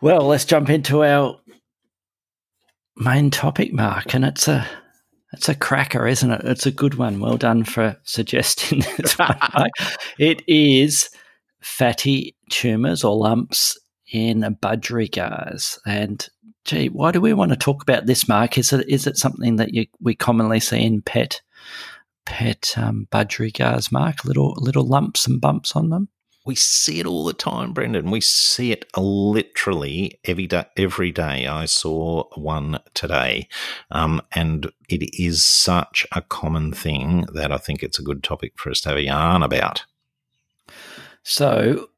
Well, 0.01 0.23
let's 0.23 0.45
jump 0.45 0.69
into 0.69 1.03
our 1.03 1.39
main 2.97 3.31
topic, 3.31 3.71
Mark, 3.71 4.13
and 4.13 4.25
it's 4.25 4.47
a 4.47 4.67
it's 5.33 5.49
a 5.49 5.55
cracker, 5.55 6.07
isn't 6.07 6.31
it? 6.31 6.41
It's 6.43 6.65
a 6.65 6.71
good 6.71 6.95
one. 6.95 7.19
Well 7.19 7.37
done 7.37 7.63
for 7.63 7.97
suggesting 8.03 8.79
this 8.97 9.17
one. 9.17 9.37
it 10.17 10.41
is 10.47 11.09
fatty 11.61 12.35
tumours 12.49 13.03
or 13.03 13.15
lumps 13.15 13.77
in 14.11 14.41
budgerigars. 14.61 15.77
And 15.85 16.27
gee, 16.65 16.89
why 16.89 17.11
do 17.11 17.19
we 17.19 17.33
want 17.33 17.51
to 17.51 17.57
talk 17.57 17.81
about 17.81 18.05
this, 18.05 18.27
Mark? 18.27 18.57
Is 18.57 18.71
it 18.71 18.87
is 18.87 19.05
it 19.07 19.17
something 19.17 19.57
that 19.57 19.73
you, 19.73 19.87
we 19.99 20.15
commonly 20.15 20.59
see 20.59 20.83
in 20.83 21.01
pet 21.01 21.41
pet 22.25 22.73
um, 22.77 23.07
budgerigars, 23.11 23.91
Mark? 23.91 24.23
Little 24.23 24.55
little 24.57 24.87
lumps 24.87 25.27
and 25.27 25.41
bumps 25.41 25.75
on 25.75 25.89
them. 25.89 26.09
We 26.47 26.55
see 26.55 27.01
it 27.01 27.05
all 27.05 27.25
the 27.25 27.33
time, 27.33 27.73
Brendan. 27.73 28.09
We 28.09 28.21
see 28.21 28.71
it 28.71 28.85
literally 28.95 30.17
every 30.23 30.47
day. 30.47 30.63
Every 30.77 31.11
day, 31.11 31.45
I 31.45 31.65
saw 31.65 32.23
one 32.35 32.79
today, 32.93 33.49
um, 33.91 34.21
and 34.31 34.71
it 34.87 35.21
is 35.21 35.43
such 35.43 36.07
a 36.13 36.21
common 36.21 36.71
thing 36.71 37.25
that 37.33 37.51
I 37.51 37.57
think 37.57 37.83
it's 37.83 37.99
a 37.99 38.03
good 38.03 38.23
topic 38.23 38.53
for 38.55 38.69
us 38.71 38.79
to 38.81 38.89
have 38.89 38.97
a 38.97 39.03
yarn 39.03 39.43
about. 39.43 39.83
So, 41.21 41.89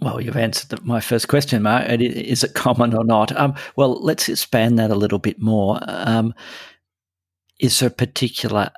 well, 0.00 0.20
you've 0.20 0.36
answered 0.36 0.68
the, 0.68 0.80
my 0.84 1.00
first 1.00 1.26
question, 1.26 1.62
Mark. 1.62 1.88
Is 1.88 2.44
it 2.44 2.54
common 2.54 2.94
or 2.94 3.02
not? 3.02 3.36
Um, 3.36 3.56
well, 3.74 4.00
let's 4.00 4.28
expand 4.28 4.78
that 4.78 4.92
a 4.92 4.94
little 4.94 5.18
bit 5.18 5.40
more. 5.40 5.80
Um, 5.82 6.34
is 7.58 7.80
there 7.80 7.88
a 7.88 7.90
particular 7.90 8.70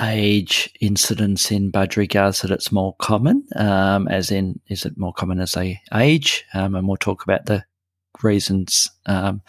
age 0.00 0.70
incidence 0.80 1.50
in 1.50 1.72
budgerigars 1.72 2.42
that 2.42 2.50
it's 2.50 2.72
more 2.72 2.94
common, 2.98 3.46
um, 3.56 4.08
as 4.08 4.30
in, 4.30 4.60
is 4.68 4.84
it 4.84 4.98
more 4.98 5.12
common 5.12 5.40
as 5.40 5.52
they 5.52 5.80
age? 5.94 6.44
Um, 6.54 6.74
and 6.74 6.86
we'll 6.86 6.96
talk 6.96 7.22
about 7.22 7.46
the 7.46 7.64
reasons 8.22 8.90
um, 9.06 9.42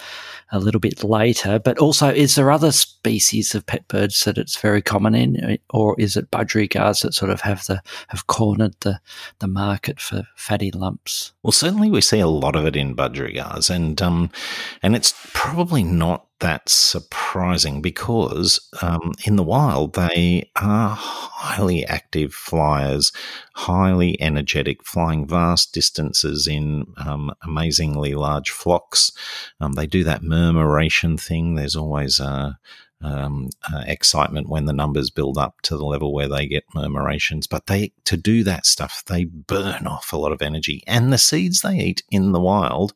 a 0.51 0.59
little 0.59 0.79
bit 0.79 1.03
later. 1.03 1.59
But 1.59 1.77
also, 1.79 2.09
is 2.09 2.35
there 2.35 2.51
other 2.51 2.71
species 2.71 3.55
of 3.55 3.65
pet 3.65 3.87
birds 3.87 4.23
that 4.23 4.37
it's 4.37 4.59
very 4.59 4.81
common 4.81 5.15
in, 5.15 5.57
or 5.69 5.95
is 5.99 6.17
it 6.17 6.31
budgerigars 6.31 7.01
that 7.01 7.13
sort 7.13 7.31
of 7.31 7.41
have 7.41 7.65
the 7.65 7.81
have 8.09 8.27
cornered 8.27 8.75
the 8.81 8.99
the 9.39 9.47
market 9.47 9.99
for 9.99 10.23
fatty 10.35 10.71
lumps? 10.71 11.33
Well, 11.43 11.51
certainly 11.51 11.89
we 11.89 12.01
see 12.01 12.19
a 12.19 12.27
lot 12.27 12.55
of 12.55 12.65
it 12.65 12.75
in 12.75 12.95
budgerigars, 12.95 13.69
and 13.69 14.01
um, 14.01 14.29
and 14.83 14.95
it's 14.95 15.13
probably 15.33 15.83
not 15.83 16.26
that 16.39 16.69
surprising 16.69 17.81
because 17.81 18.59
um, 18.81 19.13
in 19.25 19.35
the 19.35 19.43
wild 19.43 19.93
they 19.93 20.49
are 20.55 20.95
highly 20.95 21.85
active 21.85 22.33
flyers, 22.33 23.11
highly 23.53 24.21
energetic, 24.21 24.85
flying 24.85 25.27
vast 25.27 25.73
distances 25.73 26.47
in 26.47 26.85
um, 26.97 27.33
amazingly 27.43 28.13
large 28.13 28.51
flocks. 28.51 29.11
Um, 29.59 29.73
they 29.73 29.87
do 29.87 30.03
that 30.03 30.23
murmuration 30.23 31.17
thing. 31.17 31.55
There's 31.55 31.75
always 31.75 32.19
a 32.19 32.57
um, 33.01 33.49
uh, 33.71 33.83
excitement 33.85 34.49
when 34.49 34.65
the 34.65 34.73
numbers 34.73 35.09
build 35.09 35.37
up 35.37 35.61
to 35.61 35.77
the 35.77 35.85
level 35.85 36.13
where 36.13 36.27
they 36.27 36.47
get 36.47 36.63
murmurations. 36.73 37.47
But 37.47 37.67
they 37.67 37.93
to 38.05 38.17
do 38.17 38.43
that 38.43 38.65
stuff, 38.65 39.03
they 39.05 39.25
burn 39.25 39.87
off 39.87 40.13
a 40.13 40.17
lot 40.17 40.31
of 40.31 40.41
energy, 40.41 40.83
and 40.87 41.11
the 41.11 41.17
seeds 41.17 41.61
they 41.61 41.77
eat 41.77 42.03
in 42.09 42.31
the 42.31 42.41
wild 42.41 42.93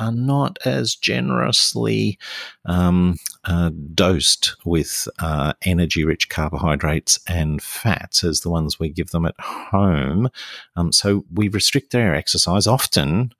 are 0.00 0.10
not 0.10 0.58
as 0.64 0.96
generously 0.96 2.18
um, 2.64 3.16
uh, 3.44 3.70
dosed 3.94 4.56
with 4.64 5.06
uh, 5.20 5.52
energy 5.62 6.04
rich 6.04 6.28
carbohydrates 6.28 7.20
and 7.28 7.62
fats 7.62 8.24
as 8.24 8.40
the 8.40 8.50
ones 8.50 8.80
we 8.80 8.88
give 8.88 9.10
them 9.10 9.26
at 9.26 9.38
home. 9.38 10.28
Um, 10.74 10.90
so 10.90 11.24
we 11.32 11.48
restrict 11.48 11.92
their 11.92 12.14
exercise 12.14 12.66
often 12.66 13.32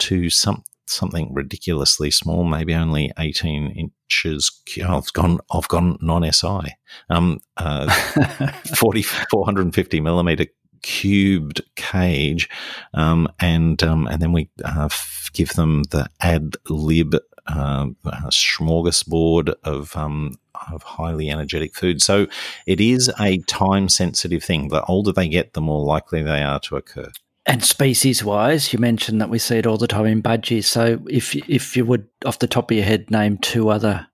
to 0.00 0.28
some 0.28 0.64
something 0.90 1.32
ridiculously 1.32 2.10
small, 2.10 2.44
maybe 2.44 2.74
only 2.74 3.12
18 3.18 3.70
inches. 3.72 4.50
Oh, 4.82 4.96
I've 4.98 5.12
gone, 5.12 5.38
I've 5.52 5.68
gone 5.68 5.98
non 6.00 6.30
SI. 6.32 6.74
Um, 7.10 7.40
uh, 7.56 7.90
40, 8.76 9.02
450 9.02 10.00
millimeter 10.00 10.46
cubed 10.82 11.62
cage. 11.76 12.48
Um, 12.94 13.28
and, 13.40 13.82
um, 13.82 14.06
and 14.06 14.20
then 14.22 14.32
we 14.32 14.48
uh, 14.64 14.86
f- 14.86 15.30
give 15.32 15.50
them 15.50 15.84
the 15.84 16.08
ad 16.20 16.56
lib 16.68 17.16
uh, 17.46 17.86
smorgasbord 18.04 19.54
of, 19.64 19.96
um, 19.96 20.34
of 20.72 20.82
highly 20.82 21.30
energetic 21.30 21.74
food. 21.74 22.02
So 22.02 22.26
it 22.66 22.80
is 22.80 23.10
a 23.18 23.38
time 23.42 23.88
sensitive 23.88 24.44
thing. 24.44 24.68
The 24.68 24.84
older 24.84 25.12
they 25.12 25.28
get, 25.28 25.54
the 25.54 25.60
more 25.60 25.84
likely 25.84 26.22
they 26.22 26.42
are 26.42 26.60
to 26.60 26.76
occur. 26.76 27.10
And 27.46 27.64
species 27.64 28.22
wise, 28.22 28.74
you 28.74 28.78
mentioned 28.78 29.22
that 29.22 29.30
we 29.30 29.38
see 29.38 29.56
it 29.56 29.66
all 29.66 29.78
the 29.78 29.86
time 29.86 30.04
in 30.04 30.22
budgies. 30.22 30.64
So 30.64 31.00
if 31.08 31.34
if 31.48 31.78
you 31.78 31.86
would, 31.86 32.06
off 32.26 32.40
the 32.40 32.46
top 32.46 32.70
of 32.70 32.76
your 32.76 32.84
head, 32.84 33.10
name 33.10 33.38
two 33.38 33.70
other 33.70 34.06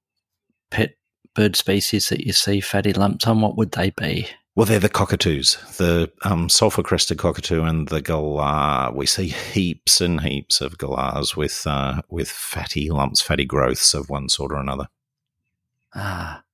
pet 0.70 0.94
bird 1.34 1.56
species 1.56 2.10
that 2.10 2.20
you 2.20 2.32
see 2.32 2.60
fatty 2.60 2.92
lumps 2.92 3.26
on, 3.26 3.40
what 3.40 3.56
would 3.56 3.72
they 3.72 3.90
be? 3.90 4.28
Well, 4.56 4.66
they're 4.66 4.78
the 4.78 4.88
cockatoos, 4.88 5.58
the 5.78 6.12
um, 6.22 6.48
sulfur 6.48 6.84
crested 6.84 7.18
cockatoo 7.18 7.62
and 7.62 7.88
the 7.88 8.00
galah. 8.00 8.94
We 8.94 9.04
see 9.04 9.26
heaps 9.26 10.00
and 10.00 10.20
heaps 10.20 10.60
of 10.60 10.78
galahs 10.78 11.36
with 11.36 11.66
uh, 11.66 12.02
with 12.08 12.30
fatty 12.30 12.88
lumps, 12.88 13.20
fatty 13.20 13.44
growths 13.44 13.94
of 13.94 14.08
one 14.08 14.28
sort 14.28 14.52
or 14.52 14.60
another. 14.60 14.86
Ah, 15.92 16.44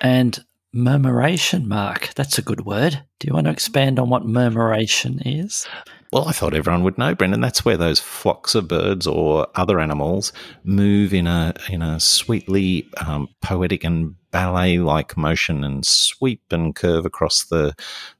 and 0.00 0.44
murmuration, 0.72 1.68
Mark. 1.68 2.12
That's 2.14 2.38
a 2.38 2.42
good 2.42 2.66
word. 2.66 3.04
Do 3.20 3.28
you 3.28 3.34
want 3.34 3.46
to 3.46 3.52
expand 3.52 4.00
on 4.00 4.10
what 4.10 4.26
murmuration 4.26 5.20
is? 5.24 5.68
Well, 6.10 6.26
I 6.26 6.32
thought 6.32 6.54
everyone 6.54 6.84
would 6.84 6.96
know, 6.96 7.14
Brendan. 7.14 7.42
That's 7.42 7.66
where 7.66 7.76
those 7.76 8.00
flocks 8.00 8.54
of 8.54 8.66
birds 8.66 9.06
or 9.06 9.46
other 9.54 9.78
animals 9.78 10.32
move 10.64 11.12
in 11.12 11.26
a 11.26 11.52
in 11.68 11.82
a 11.82 12.00
sweetly 12.00 12.88
um, 13.06 13.28
poetic 13.42 13.84
and 13.84 14.14
ballet-like 14.30 15.16
motion 15.18 15.64
and 15.64 15.84
sweep 15.84 16.42
and 16.50 16.74
curve 16.74 17.04
across 17.04 17.44
the 17.44 17.74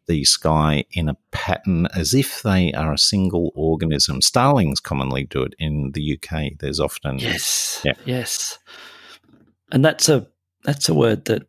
the 0.07 0.25
sky 0.25 0.85
in 0.92 1.09
a 1.09 1.16
pattern 1.33 1.87
as 1.95 2.12
if 2.12 2.42
they 2.42 2.73
are 2.75 2.92
a 2.92 2.99
single 2.99 3.52
organism. 3.54 4.21
Starlings 4.21 4.80
commonly 4.80 5.25
do 5.25 5.42
it 5.42 5.54
in 5.59 5.92
the 5.92 6.18
UK. 6.18 6.59
There's 6.59 6.80
often 6.80 7.18
yes, 7.18 7.80
yeah. 7.85 7.92
yes, 8.04 8.59
and 9.73 9.83
that's 9.83 10.11
a 10.11 10.26
that's 10.62 10.90
a 10.90 10.95
word 10.95 11.25
that 11.26 11.47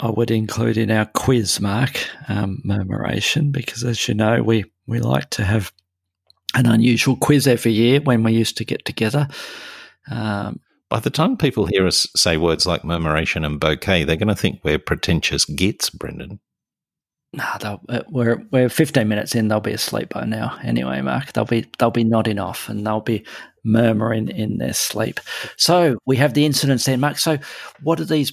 I 0.00 0.08
would 0.08 0.30
include 0.30 0.78
in 0.78 0.90
our 0.90 1.04
quiz, 1.04 1.60
Mark, 1.60 2.08
um, 2.28 2.62
murmuration, 2.64 3.50
because 3.50 3.84
as 3.84 4.08
you 4.08 4.14
know, 4.14 4.42
we, 4.42 4.64
we 4.90 5.00
like 5.00 5.30
to 5.30 5.44
have 5.44 5.72
an 6.54 6.66
unusual 6.66 7.16
quiz 7.16 7.46
every 7.46 7.72
year 7.72 8.00
when 8.00 8.22
we 8.22 8.32
used 8.32 8.56
to 8.58 8.64
get 8.64 8.84
together. 8.84 9.28
Um, 10.10 10.60
By 10.88 11.00
the 11.00 11.10
time 11.10 11.36
people 11.36 11.66
hear 11.66 11.86
us 11.86 12.06
say 12.16 12.36
words 12.36 12.66
like 12.66 12.84
murmuration 12.84 13.44
and 13.44 13.60
bouquet, 13.60 14.04
they're 14.04 14.16
going 14.16 14.28
to 14.28 14.34
think 14.34 14.60
we're 14.64 14.78
pretentious 14.78 15.44
gits, 15.44 15.90
Brendan. 15.90 16.40
No, 17.32 17.80
uh, 17.88 18.00
we're 18.08 18.42
we're 18.50 18.68
15 18.68 19.06
minutes 19.06 19.36
in. 19.36 19.46
They'll 19.46 19.60
be 19.60 19.72
asleep 19.72 20.08
by 20.08 20.24
now. 20.24 20.58
Anyway, 20.64 21.00
Mark, 21.00 21.32
they'll 21.32 21.44
be 21.44 21.64
they'll 21.78 21.92
be 21.92 22.02
nodding 22.02 22.40
off 22.40 22.68
and 22.68 22.84
they'll 22.84 23.00
be 23.00 23.24
murmuring 23.62 24.28
in 24.28 24.58
their 24.58 24.72
sleep. 24.72 25.20
So 25.56 25.96
we 26.06 26.16
have 26.16 26.34
the 26.34 26.44
incidents 26.44 26.86
then, 26.86 26.98
Mark. 26.98 27.18
So 27.18 27.38
what 27.82 28.00
are 28.00 28.04
these 28.04 28.32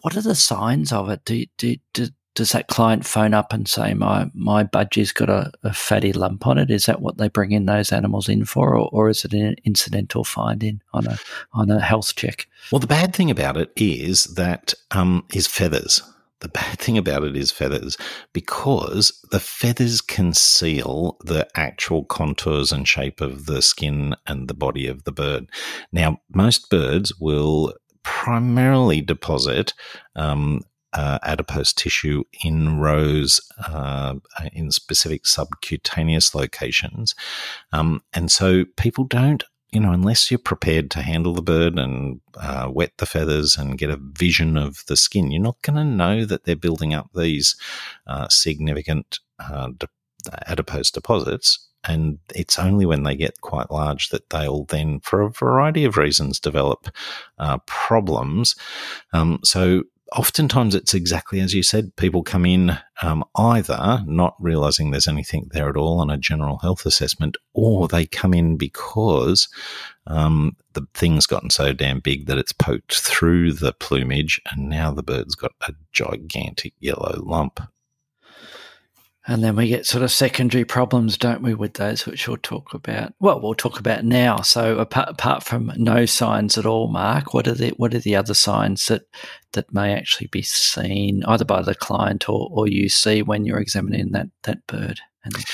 what 0.00 0.16
are 0.16 0.22
the 0.22 0.34
signs 0.34 0.92
of 0.92 1.08
it? 1.08 1.24
Do, 1.24 1.44
do, 1.56 1.76
do, 1.94 2.08
does 2.34 2.52
that 2.52 2.68
client 2.68 3.04
phone 3.04 3.34
up 3.34 3.52
and 3.52 3.68
say 3.68 3.94
my 3.94 4.30
my 4.34 4.64
budgie's 4.64 5.12
got 5.12 5.28
a, 5.28 5.52
a, 5.62 5.72
fatty 5.72 6.12
lump 6.12 6.46
on 6.46 6.58
it? 6.58 6.70
Is 6.70 6.86
that 6.86 7.00
what 7.00 7.18
they 7.18 7.28
bring 7.28 7.52
in 7.52 7.66
those 7.66 7.92
animals 7.92 8.28
in 8.28 8.44
for, 8.44 8.74
or, 8.76 8.88
or 8.92 9.08
is 9.08 9.24
it 9.24 9.34
an 9.34 9.56
incidental 9.64 10.24
finding 10.24 10.80
on 10.92 11.06
a 11.06 11.18
on 11.52 11.70
a 11.70 11.80
health 11.80 12.14
check? 12.16 12.46
Well, 12.70 12.80
the 12.80 12.86
bad 12.86 13.14
thing 13.14 13.30
about 13.30 13.56
it 13.56 13.70
is 13.76 14.24
that 14.34 14.74
um, 14.90 15.24
is 15.32 15.46
feathers. 15.46 16.02
The 16.40 16.48
bad 16.48 16.80
thing 16.80 16.98
about 16.98 17.22
it 17.22 17.36
is 17.36 17.52
feathers 17.52 17.96
because 18.32 19.24
the 19.30 19.38
feathers 19.38 20.00
conceal 20.00 21.16
the 21.24 21.46
actual 21.54 22.04
contours 22.04 22.72
and 22.72 22.88
shape 22.88 23.20
of 23.20 23.46
the 23.46 23.62
skin 23.62 24.16
and 24.26 24.48
the 24.48 24.54
body 24.54 24.88
of 24.88 25.04
the 25.04 25.12
bird. 25.12 25.48
Now, 25.92 26.20
most 26.34 26.68
birds 26.68 27.12
will 27.20 27.74
primarily 28.02 29.00
deposit 29.00 29.72
um, 30.16 30.62
uh, 30.92 31.18
adipose 31.22 31.72
tissue 31.72 32.24
in 32.44 32.78
rows 32.78 33.40
uh, 33.66 34.14
in 34.52 34.70
specific 34.70 35.26
subcutaneous 35.26 36.34
locations. 36.34 37.14
Um, 37.72 38.02
and 38.12 38.30
so 38.30 38.64
people 38.76 39.04
don't, 39.04 39.44
you 39.70 39.80
know, 39.80 39.92
unless 39.92 40.30
you're 40.30 40.38
prepared 40.38 40.90
to 40.90 41.02
handle 41.02 41.32
the 41.32 41.42
bird 41.42 41.78
and 41.78 42.20
uh, 42.36 42.70
wet 42.70 42.92
the 42.98 43.06
feathers 43.06 43.56
and 43.56 43.78
get 43.78 43.90
a 43.90 43.98
vision 44.00 44.56
of 44.56 44.82
the 44.86 44.96
skin, 44.96 45.30
you're 45.30 45.42
not 45.42 45.60
going 45.62 45.76
to 45.76 45.84
know 45.84 46.24
that 46.24 46.44
they're 46.44 46.56
building 46.56 46.92
up 46.92 47.08
these 47.14 47.56
uh, 48.06 48.28
significant 48.28 49.18
uh, 49.38 49.68
de- 49.78 49.88
adipose 50.46 50.90
deposits 50.90 51.68
and 51.84 52.18
it's 52.34 52.58
only 52.58 52.86
when 52.86 53.02
they 53.02 53.16
get 53.16 53.40
quite 53.40 53.70
large 53.70 54.10
that 54.10 54.30
they'll 54.30 54.64
then, 54.64 55.00
for 55.00 55.20
a 55.20 55.30
variety 55.30 55.84
of 55.84 55.96
reasons, 55.96 56.38
develop 56.38 56.88
uh, 57.38 57.58
problems. 57.66 58.54
Um, 59.12 59.40
so 59.42 59.82
oftentimes 60.16 60.74
it's 60.74 60.94
exactly 60.94 61.40
as 61.40 61.54
you 61.54 61.62
said. 61.62 61.94
People 61.96 62.22
come 62.22 62.46
in 62.46 62.78
um, 63.02 63.24
either 63.36 64.02
not 64.06 64.36
realizing 64.38 64.90
there's 64.90 65.08
anything 65.08 65.48
there 65.52 65.68
at 65.68 65.76
all 65.76 66.00
on 66.00 66.10
a 66.10 66.16
general 66.16 66.58
health 66.58 66.86
assessment, 66.86 67.36
or 67.54 67.88
they 67.88 68.06
come 68.06 68.34
in 68.34 68.56
because 68.56 69.48
um, 70.06 70.56
the 70.72 70.86
thing's 70.94 71.26
gotten 71.26 71.50
so 71.50 71.72
damn 71.72 72.00
big 72.00 72.26
that 72.26 72.38
it's 72.38 72.52
poked 72.52 72.96
through 72.96 73.52
the 73.52 73.72
plumage, 73.72 74.40
and 74.50 74.68
now 74.68 74.92
the 74.92 75.02
bird's 75.02 75.34
got 75.34 75.52
a 75.68 75.74
gigantic 75.92 76.74
yellow 76.80 77.20
lump. 77.24 77.60
And 79.28 79.44
then 79.44 79.54
we 79.54 79.68
get 79.68 79.86
sort 79.86 80.02
of 80.02 80.10
secondary 80.10 80.64
problems, 80.64 81.16
don't 81.16 81.42
we, 81.42 81.54
with 81.54 81.74
those, 81.74 82.06
which 82.06 82.26
we'll 82.26 82.38
talk 82.38 82.74
about. 82.74 83.14
Well, 83.20 83.40
we'll 83.40 83.54
talk 83.54 83.78
about 83.78 84.04
now. 84.04 84.40
So, 84.40 84.78
apart, 84.78 85.08
apart 85.10 85.44
from 85.44 85.72
no 85.76 86.06
signs 86.06 86.58
at 86.58 86.66
all, 86.66 86.88
Mark, 86.88 87.32
what 87.32 87.46
are 87.46 87.54
the 87.54 87.70
what 87.76 87.94
are 87.94 88.00
the 88.00 88.16
other 88.16 88.34
signs 88.34 88.86
that 88.86 89.02
that 89.52 89.72
may 89.72 89.94
actually 89.94 90.26
be 90.26 90.42
seen 90.42 91.22
either 91.26 91.44
by 91.44 91.62
the 91.62 91.74
client 91.74 92.28
or, 92.28 92.48
or 92.50 92.66
you 92.66 92.88
see 92.88 93.22
when 93.22 93.44
you're 93.44 93.60
examining 93.60 94.10
that 94.10 94.26
that 94.42 94.66
bird 94.66 95.00
and 95.24 95.32
the? 95.34 95.44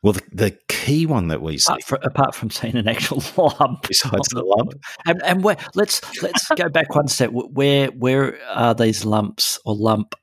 Well, 0.00 0.12
the, 0.12 0.22
the, 0.32 0.58
key 0.68 1.06
one 1.06 1.26
that 1.28 1.42
we 1.42 1.58
see, 1.58 1.72
apart, 1.72 1.84
for, 1.84 1.98
apart 2.02 2.34
from 2.34 2.50
seeing 2.50 2.76
an 2.76 2.86
actual 2.86 3.22
lump, 3.60 3.88
besides 3.88 4.28
the 4.28 4.44
lump, 4.44 4.72
and, 5.06 5.20
and 5.24 5.42
where 5.42 5.56
let's 5.74 6.00
let's 6.22 6.48
go 6.56 6.68
back 6.68 6.94
one 6.94 7.08
step. 7.08 7.30
Where 7.32 7.88
where 7.88 8.38
are 8.48 8.74
these 8.74 9.04
lumps 9.04 9.58
or 9.66 9.74
lump 9.74 10.14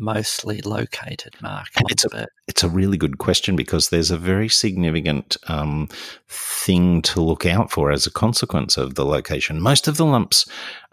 mostly 0.00 0.60
located, 0.62 1.36
Mark? 1.42 1.68
It's 1.88 2.04
a, 2.06 2.26
it's 2.48 2.64
a 2.64 2.68
really 2.68 2.96
good 2.96 3.18
question 3.18 3.56
because 3.56 3.90
there's 3.90 4.10
a 4.10 4.18
very 4.18 4.48
significant 4.48 5.36
um, 5.48 5.88
thing 6.28 7.02
to 7.02 7.20
look 7.20 7.46
out 7.46 7.70
for 7.70 7.92
as 7.92 8.06
a 8.06 8.10
consequence 8.10 8.76
of 8.76 8.94
the 8.94 9.04
location. 9.04 9.60
Most 9.60 9.86
of 9.86 9.96
the 9.96 10.04
lumps 10.04 10.48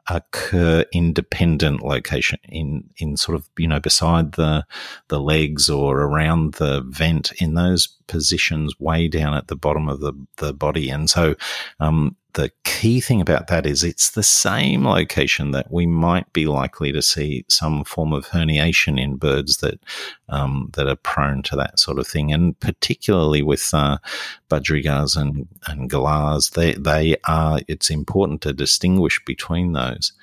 occur 0.09 0.85
independent 0.93 1.81
location 1.81 2.39
in 2.47 2.89
in 2.97 3.17
sort 3.17 3.35
of 3.35 3.49
you 3.57 3.67
know 3.67 3.79
beside 3.79 4.33
the 4.33 4.65
the 5.09 5.19
legs 5.19 5.69
or 5.69 6.01
around 6.01 6.53
the 6.55 6.81
vent 6.87 7.33
in 7.41 7.55
those 7.55 7.87
positions 8.07 8.79
way 8.79 9.07
down 9.07 9.33
at 9.33 9.47
the 9.47 9.55
bottom 9.55 9.89
of 9.89 9.99
the 9.99 10.13
the 10.37 10.53
body 10.53 10.89
and 10.89 11.09
so 11.09 11.35
um, 11.79 12.15
the 12.37 12.51
key 12.63 13.01
thing 13.01 13.19
about 13.19 13.47
that 13.47 13.65
is 13.65 13.83
it's 13.83 14.11
the 14.11 14.21
same 14.21 14.85
location 14.85 15.49
that 15.51 15.71
we 15.71 15.87
might 15.87 16.31
be 16.33 16.45
likely 16.45 16.91
to 16.91 17.01
see 17.01 17.43
some 17.49 17.83
form 17.83 18.13
of 18.13 18.27
herniation 18.27 19.01
in 19.01 19.15
birds 19.15 19.57
that 19.57 19.79
um, 20.29 20.69
that 20.73 20.87
are 20.87 20.95
prone 20.95 21.41
to 21.41 21.55
that 21.55 21.79
sort 21.79 21.97
of 21.97 22.07
thing, 22.07 22.31
and 22.31 22.57
particularly 22.59 23.41
with 23.41 23.73
uh, 23.73 23.97
budgerigars 24.51 25.17
and 25.19 25.47
and 25.65 25.89
galahs, 25.89 26.51
they 26.51 26.73
they 26.73 27.15
are. 27.27 27.59
It's 27.67 27.89
important 27.89 28.41
to 28.41 28.53
distinguish 28.53 29.19
between 29.25 29.73
those. 29.73 30.13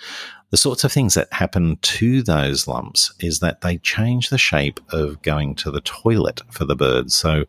The 0.55 0.59
sorts 0.59 0.85
of 0.85 0.93
things 0.93 1.15
that 1.15 1.33
happen 1.33 1.79
to 1.83 2.23
those 2.23 2.69
lumps 2.69 3.13
is 3.19 3.41
that 3.41 3.63
they 3.63 3.79
change 3.79 4.31
the 4.31 4.39
shape 4.39 4.79
of 4.91 5.21
going 5.23 5.57
to 5.57 5.71
the 5.73 5.81
toilet 5.81 6.43
for 6.49 6.65
the 6.65 6.77
birds. 6.77 7.13
So 7.13 7.45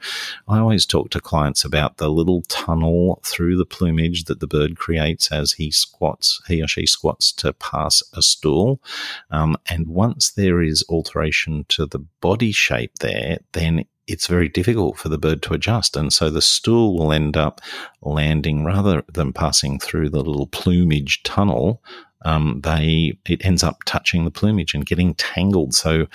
I 0.48 0.58
always 0.58 0.88
talk 0.88 1.12
to 1.12 1.22
clients 1.22 1.64
about 1.64 1.98
the 1.98 2.10
little 2.10 2.42
tunnel 2.48 3.22
through 3.24 3.58
the 3.58 3.66
plumage 3.66 4.24
that 4.24 4.40
the 4.40 4.48
bird 4.48 4.80
creates 4.80 5.32
as 5.32 5.52
he 5.52 5.70
squats, 5.70 6.42
he 6.48 6.64
or 6.64 6.68
she 6.68 6.88
squats 6.88 7.32
to 7.34 7.54
pass 7.54 8.02
a 8.14 8.24
stool. 8.24 8.82
Um, 9.30 9.56
and 9.70 9.88
once 9.88 10.32
there 10.32 10.64
is 10.64 10.84
alteration 10.90 11.68
to 11.70 11.86
the 11.86 12.00
body 12.22 12.52
shape 12.52 12.98
there, 13.02 13.38
then 13.52 13.86
it's 14.08 14.26
very 14.26 14.50
difficult 14.50 14.98
for 14.98 15.10
the 15.10 15.20
bird 15.20 15.44
to 15.44 15.54
adjust. 15.54 15.96
And 15.96 16.12
so 16.12 16.32
the 16.32 16.42
stool 16.42 16.98
will 16.98 17.12
end 17.12 17.38
up 17.38 17.62
landing 18.02 18.64
rather 18.64 19.04
than 19.14 19.32
passing 19.32 19.78
through 19.80 20.10
the 20.10 20.24
little 20.24 20.48
plumage 20.48 21.22
tunnel 21.22 21.84
um, 22.26 22.60
they 22.64 23.18
it 23.26 23.46
ends 23.46 23.64
up 23.64 23.84
touching 23.86 24.26
the 24.26 24.32
plumage 24.32 24.74
and 24.74 24.86
getting 24.86 25.14
tangled. 25.16 25.74
So, 25.74 26.08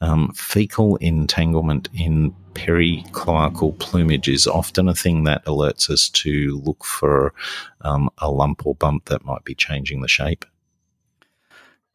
um, 0.00 0.32
fecal 0.34 0.96
entanglement 0.96 1.88
in 1.94 2.34
pericloacal 2.52 3.76
plumage 3.80 4.28
is 4.28 4.46
often 4.46 4.88
a 4.88 4.94
thing 4.94 5.24
that 5.24 5.44
alerts 5.46 5.90
us 5.90 6.08
to 6.10 6.60
look 6.64 6.84
for 6.84 7.34
um, 7.80 8.08
a 8.18 8.30
lump 8.30 8.66
or 8.66 8.74
bump 8.76 9.06
that 9.06 9.24
might 9.24 9.44
be 9.44 9.54
changing 9.54 10.02
the 10.02 10.08
shape. 10.08 10.44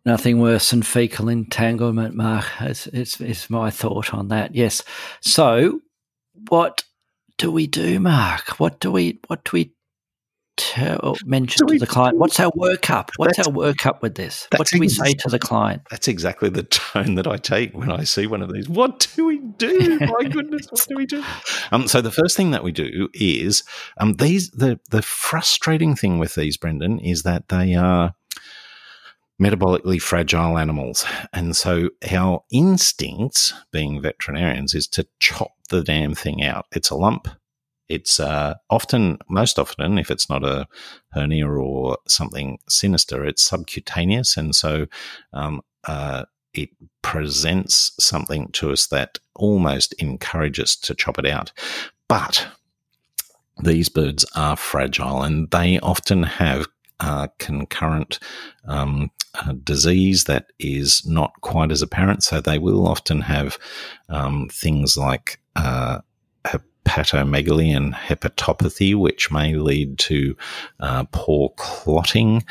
Nothing 0.05 0.39
worse 0.39 0.71
than 0.71 0.81
fecal 0.81 1.29
entanglement, 1.29 2.15
Mark. 2.15 2.45
It's, 2.61 2.87
it's, 2.87 3.21
it's 3.21 3.49
my 3.49 3.69
thought 3.69 4.13
on 4.13 4.29
that. 4.29 4.55
Yes. 4.55 4.81
So, 5.21 5.81
what 6.47 6.83
do 7.37 7.51
we 7.51 7.67
do, 7.67 7.99
Mark? 7.99 8.59
What 8.59 8.79
do 8.79 8.91
we 8.91 9.19
what 9.27 9.43
do 9.43 9.51
we 9.53 9.73
tell 10.59 11.15
mention 11.25 11.65
to 11.65 11.79
the 11.79 11.87
client. 11.87 12.17
What's 12.17 12.39
our 12.39 12.51
workup 12.51 13.09
what's 13.15 13.39
our 13.39 13.45
workup 13.45 14.01
with 14.01 14.15
this? 14.15 14.47
What 14.55 14.67
do 14.67 14.79
we 14.79 14.89
say 14.89 15.13
to 15.13 15.29
the 15.29 15.39
client? 15.39 15.81
that's 15.89 16.07
exactly 16.07 16.49
the 16.49 16.63
tone 16.63 17.15
that 17.15 17.27
i 17.27 17.37
take 17.37 17.73
when 17.73 17.91
i 17.91 18.03
see 18.03 18.27
one 18.27 18.41
of 18.41 18.51
these. 18.53 18.67
What 18.67 19.07
do 19.15 19.25
we 19.25 19.39
do? 19.39 19.99
My 19.99 20.23
goodness 20.29 20.67
what 20.69 20.85
do 20.87 20.95
we 20.95 21.05
do? 21.05 21.23
Um, 21.71 21.87
so 21.87 22.01
the 22.01 22.11
first 22.11 22.35
thing 22.35 22.51
that 22.51 22.63
we 22.63 22.71
do 22.71 23.09
is 23.13 23.63
um, 23.97 24.13
these 24.15 24.51
the 24.51 24.79
the 24.91 25.01
frustrating 25.01 25.95
thing 25.95 26.19
with 26.19 26.35
these 26.35 26.57
brendan 26.57 26.99
is 26.99 27.23
that 27.23 27.47
they 27.47 27.75
are 27.75 28.13
metabolically 29.41 30.01
fragile 30.01 30.57
animals. 30.57 31.05
And 31.31 31.55
so 31.55 31.89
our 32.11 32.43
instincts, 32.51 33.53
being 33.71 34.01
veterinarians, 34.01 34.73
is 34.73 34.87
to 34.89 35.07
chop 35.19 35.53
the 35.69 35.81
damn 35.83 36.13
thing 36.13 36.43
out. 36.43 36.65
It's 36.71 36.89
a 36.89 36.95
lump. 36.95 37.29
It's 37.89 38.19
uh, 38.19 38.55
often, 38.69 39.17
most 39.29 39.57
often, 39.57 39.97
if 39.97 40.11
it's 40.11 40.29
not 40.29 40.43
a 40.43 40.67
hernia 41.09 41.47
or 41.47 41.97
something 42.07 42.59
sinister, 42.69 43.25
it's 43.25 43.43
subcutaneous. 43.43 44.37
And 44.37 44.55
so 44.55 44.85
um, 45.33 45.61
uh, 45.85 46.25
it 46.53 46.69
presents 47.01 47.91
something 47.99 48.49
to 48.53 48.71
us 48.71 48.87
that 48.87 49.17
almost 49.35 49.93
encourages 49.93 50.75
to 50.77 50.93
chop 50.93 51.17
it 51.19 51.25
out. 51.25 51.51
But 52.07 52.47
these 53.63 53.89
birds 53.89 54.25
are 54.35 54.55
fragile 54.55 55.23
and 55.23 55.49
they 55.51 55.79
often 55.79 56.23
have 56.23 56.67
uh, 56.99 57.27
concurrent 57.37 58.19
um, 58.65 59.09
disease 59.63 60.25
that 60.25 60.47
is 60.59 61.05
not 61.05 61.33
quite 61.41 61.71
as 61.71 61.81
apparent. 61.81 62.23
So 62.23 62.41
they 62.41 62.59
will 62.59 62.87
often 62.87 63.21
have 63.21 63.57
um, 64.09 64.49
things 64.51 64.97
like 64.97 65.39
uh, 65.55 65.99
hepatomegaly 66.89 67.75
and 67.75 67.93
hepatopathy, 67.93 68.95
which 68.95 69.31
may 69.31 69.55
lead 69.55 69.97
to 69.99 70.35
uh, 70.79 71.05
poor 71.11 71.53
clotting. 71.57 72.43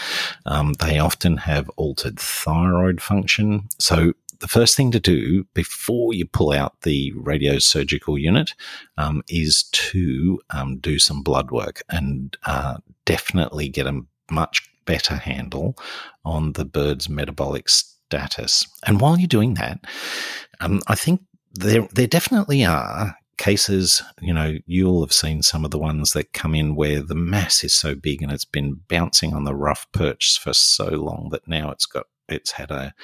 Um, 0.46 0.74
they 0.74 0.98
often 0.98 1.38
have 1.38 1.68
altered 1.76 2.18
thyroid 2.18 3.00
function. 3.00 3.68
So 3.78 4.12
the 4.40 4.48
first 4.48 4.76
thing 4.76 4.90
to 4.92 5.00
do 5.00 5.44
before 5.54 6.14
you 6.14 6.24
pull 6.24 6.52
out 6.52 6.80
the 6.82 7.12
radiosurgical 7.14 8.20
unit 8.20 8.54
um, 8.96 9.22
is 9.28 9.64
to 9.72 10.40
um, 10.50 10.78
do 10.78 10.98
some 10.98 11.22
blood 11.22 11.50
work 11.50 11.82
and 11.88 12.36
uh, 12.44 12.78
definitely 13.04 13.68
get 13.68 13.86
a 13.86 14.00
much 14.30 14.68
better 14.84 15.16
handle 15.16 15.76
on 16.24 16.52
the 16.52 16.64
bird's 16.64 17.08
metabolic 17.08 17.68
status. 17.68 18.66
And 18.86 19.00
while 19.00 19.18
you're 19.18 19.26
doing 19.26 19.54
that, 19.54 19.80
um, 20.60 20.80
I 20.86 20.94
think 20.94 21.22
there 21.52 21.88
there 21.92 22.06
definitely 22.06 22.64
are 22.64 23.16
cases, 23.38 24.02
you 24.20 24.34
know, 24.34 24.58
you'll 24.66 25.00
have 25.00 25.12
seen 25.12 25.42
some 25.42 25.64
of 25.64 25.70
the 25.70 25.78
ones 25.78 26.12
that 26.12 26.32
come 26.32 26.54
in 26.54 26.74
where 26.76 27.00
the 27.02 27.14
mass 27.14 27.64
is 27.64 27.74
so 27.74 27.94
big 27.94 28.22
and 28.22 28.30
it's 28.30 28.44
been 28.44 28.80
bouncing 28.88 29.32
on 29.34 29.44
the 29.44 29.54
rough 29.54 29.86
perch 29.92 30.38
for 30.38 30.52
so 30.52 30.88
long 30.88 31.28
that 31.30 31.48
now 31.48 31.70
it's 31.70 31.86
got 31.86 32.06
it's 32.28 32.52
had 32.52 32.70
a 32.70 32.94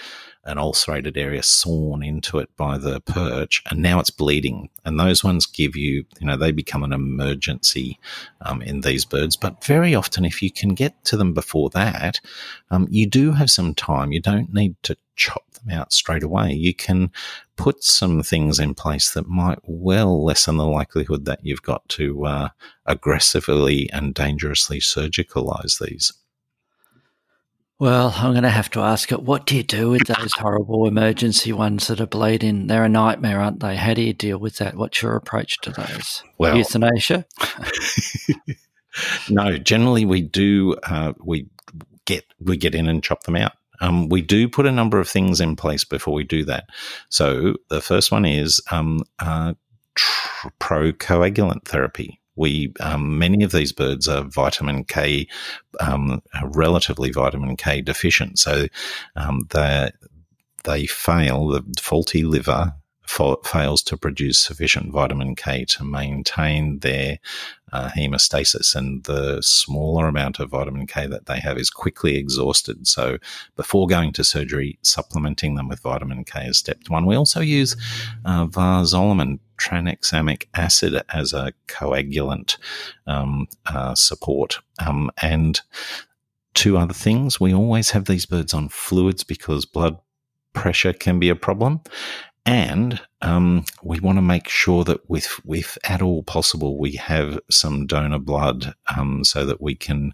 an 0.46 0.58
ulcerated 0.58 1.16
area 1.16 1.42
sawn 1.42 2.02
into 2.02 2.38
it 2.38 2.54
by 2.56 2.76
the 2.76 3.00
perch, 3.00 3.62
and 3.70 3.80
now 3.80 3.98
it's 3.98 4.10
bleeding. 4.10 4.68
And 4.84 5.00
those 5.00 5.24
ones 5.24 5.46
give 5.46 5.74
you, 5.74 6.04
you 6.20 6.26
know, 6.26 6.37
they 6.37 6.52
become 6.52 6.82
an 6.84 6.92
emergency 6.92 7.98
um, 8.42 8.60
in 8.60 8.82
these 8.82 9.04
birds. 9.04 9.37
But 9.37 9.64
very 9.64 9.94
often, 9.94 10.24
if 10.24 10.42
you 10.42 10.50
can 10.50 10.74
get 10.74 11.02
to 11.06 11.16
them 11.16 11.32
before 11.32 11.70
that, 11.70 12.20
um, 12.70 12.87
you 12.90 13.06
do 13.06 13.32
have 13.32 13.50
some 13.50 13.74
time. 13.74 14.12
You 14.12 14.20
don't 14.20 14.52
need 14.52 14.76
to 14.82 14.96
chop 15.16 15.50
them 15.52 15.70
out 15.78 15.92
straight 15.92 16.22
away. 16.22 16.52
You 16.52 16.74
can 16.74 17.10
put 17.56 17.82
some 17.82 18.22
things 18.22 18.58
in 18.58 18.74
place 18.74 19.12
that 19.12 19.28
might 19.28 19.60
well 19.62 20.24
lessen 20.24 20.56
the 20.56 20.66
likelihood 20.66 21.24
that 21.24 21.40
you've 21.42 21.62
got 21.62 21.88
to 21.90 22.26
uh, 22.26 22.48
aggressively 22.84 23.88
and 23.92 24.12
dangerously 24.12 24.80
surgicalize 24.80 25.82
these. 25.82 26.12
Well, 27.80 28.14
I'm 28.16 28.32
going 28.32 28.44
to 28.44 28.50
have 28.50 28.70
to 28.70 28.80
ask 28.80 29.10
it. 29.10 29.22
What 29.22 29.46
do 29.46 29.56
you 29.56 29.64
do 29.64 29.90
with 29.90 30.06
those 30.06 30.32
horrible 30.34 30.87
emergency 30.87 31.52
ones 31.52 31.88
that 31.88 32.00
are 32.00 32.06
bleeding? 32.06 32.68
They're 32.68 32.84
a 32.84 32.88
nightmare, 32.88 33.40
aren't 33.40 33.60
they? 33.60 33.74
How 33.74 33.94
do 33.94 34.02
you 34.02 34.12
deal 34.12 34.38
with 34.38 34.58
that? 34.58 34.76
What's 34.76 35.02
your 35.02 35.16
approach 35.16 35.58
to 35.62 35.70
those? 35.70 36.22
Well, 36.38 36.56
euthanasia. 36.56 37.26
no, 39.28 39.58
generally 39.58 40.04
we 40.04 40.22
do. 40.22 40.76
Uh, 40.84 41.14
we 41.24 41.48
get 42.04 42.24
we 42.40 42.56
get 42.56 42.76
in 42.76 42.88
and 42.88 43.02
chop 43.02 43.24
them 43.24 43.37
out. 43.37 43.52
Um, 43.80 44.08
we 44.08 44.22
do 44.22 44.48
put 44.48 44.66
a 44.66 44.72
number 44.72 45.00
of 45.00 45.08
things 45.08 45.40
in 45.40 45.56
place 45.56 45.84
before 45.84 46.14
we 46.14 46.22
do 46.22 46.44
that. 46.44 46.66
So 47.08 47.56
the 47.70 47.80
first 47.80 48.12
one 48.12 48.24
is 48.24 48.60
um, 48.70 49.02
uh, 49.18 49.54
tr- 49.96 50.48
procoagulant 50.60 51.64
therapy 51.64 52.20
we 52.36 52.72
um, 52.80 53.18
many 53.18 53.44
of 53.44 53.52
these 53.52 53.72
birds 53.72 54.08
are 54.08 54.24
vitamin 54.24 54.84
K, 54.84 55.26
um, 55.80 56.22
relatively 56.42 57.10
vitamin 57.10 57.56
K 57.56 57.80
deficient, 57.80 58.38
so 58.38 58.66
um, 59.16 59.46
they 59.50 59.90
they 60.64 60.86
fail. 60.86 61.48
The 61.48 61.62
faulty 61.80 62.24
liver 62.24 62.74
fa- 63.06 63.36
fails 63.44 63.82
to 63.84 63.96
produce 63.96 64.38
sufficient 64.38 64.92
vitamin 64.92 65.34
K 65.34 65.64
to 65.66 65.84
maintain 65.84 66.78
their 66.80 67.18
uh, 67.72 67.90
hemostasis, 67.90 68.74
and 68.74 69.04
the 69.04 69.40
smaller 69.42 70.06
amount 70.06 70.38
of 70.38 70.50
vitamin 70.50 70.86
K 70.86 71.06
that 71.06 71.26
they 71.26 71.40
have 71.40 71.58
is 71.58 71.70
quickly 71.70 72.16
exhausted. 72.16 72.86
So, 72.86 73.18
before 73.56 73.86
going 73.86 74.12
to 74.12 74.24
surgery, 74.24 74.78
supplementing 74.82 75.54
them 75.54 75.68
with 75.68 75.80
vitamin 75.80 76.24
K 76.24 76.46
is 76.46 76.58
step 76.58 76.78
one. 76.88 77.06
We 77.06 77.16
also 77.16 77.40
use 77.40 77.76
uh, 78.24 78.46
varzolamine 78.46 79.40
tranexamic 79.58 80.46
acid 80.54 81.02
as 81.12 81.32
a 81.32 81.52
coagulant 81.68 82.56
um, 83.06 83.46
uh, 83.66 83.94
support. 83.94 84.58
Um, 84.84 85.10
and 85.22 85.60
two 86.54 86.78
other 86.78 86.94
things 86.94 87.40
we 87.40 87.52
always 87.52 87.90
have 87.90 88.04
these 88.04 88.26
birds 88.26 88.54
on 88.54 88.68
fluids 88.68 89.24
because 89.24 89.64
blood 89.64 89.98
pressure 90.52 90.92
can 90.92 91.18
be 91.18 91.28
a 91.28 91.36
problem. 91.36 91.80
And 92.46 93.00
um, 93.22 93.64
we 93.83 94.00
want 94.00 94.18
to 94.18 94.22
make 94.22 94.48
sure 94.48 94.85
that, 94.85 95.09
with, 95.09 95.40
if 95.48 95.78
at 95.85 96.02
all 96.02 96.22
possible, 96.22 96.78
we 96.78 96.92
have 96.92 97.40
some 97.50 97.87
donor 97.87 98.18
blood 98.18 98.74
um, 98.94 99.24
so 99.24 99.46
that 99.46 99.62
we 99.62 99.74
can 99.74 100.12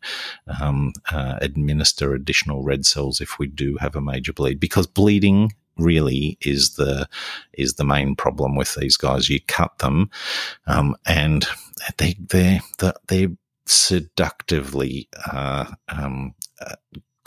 um, 0.61 0.93
uh, 1.11 1.38
administer 1.40 2.14
additional 2.14 2.62
red 2.62 2.87
cells 2.87 3.21
if 3.21 3.38
we 3.38 3.49
do 3.49 3.77
have 3.81 3.97
a 3.97 4.01
major 4.01 4.33
bleed. 4.33 4.61
Because 4.61 4.87
bleeding 4.87 5.53
really 5.77 6.38
is 6.43 6.75
the 6.75 7.09
is 7.55 7.75
the 7.75 7.85
main 7.85 8.14
problem 8.14 8.55
with 8.55 8.75
these 8.75 8.97
guys. 8.97 9.29
You 9.29 9.40
cut 9.49 9.79
them, 9.79 10.11
um, 10.66 10.95
and 11.07 11.47
they 11.99 12.16
they 12.29 12.61
they're 13.09 13.29
seductively 13.66 15.09
uh, 15.27 15.66
um, 15.88 16.35
uh, 16.61 16.77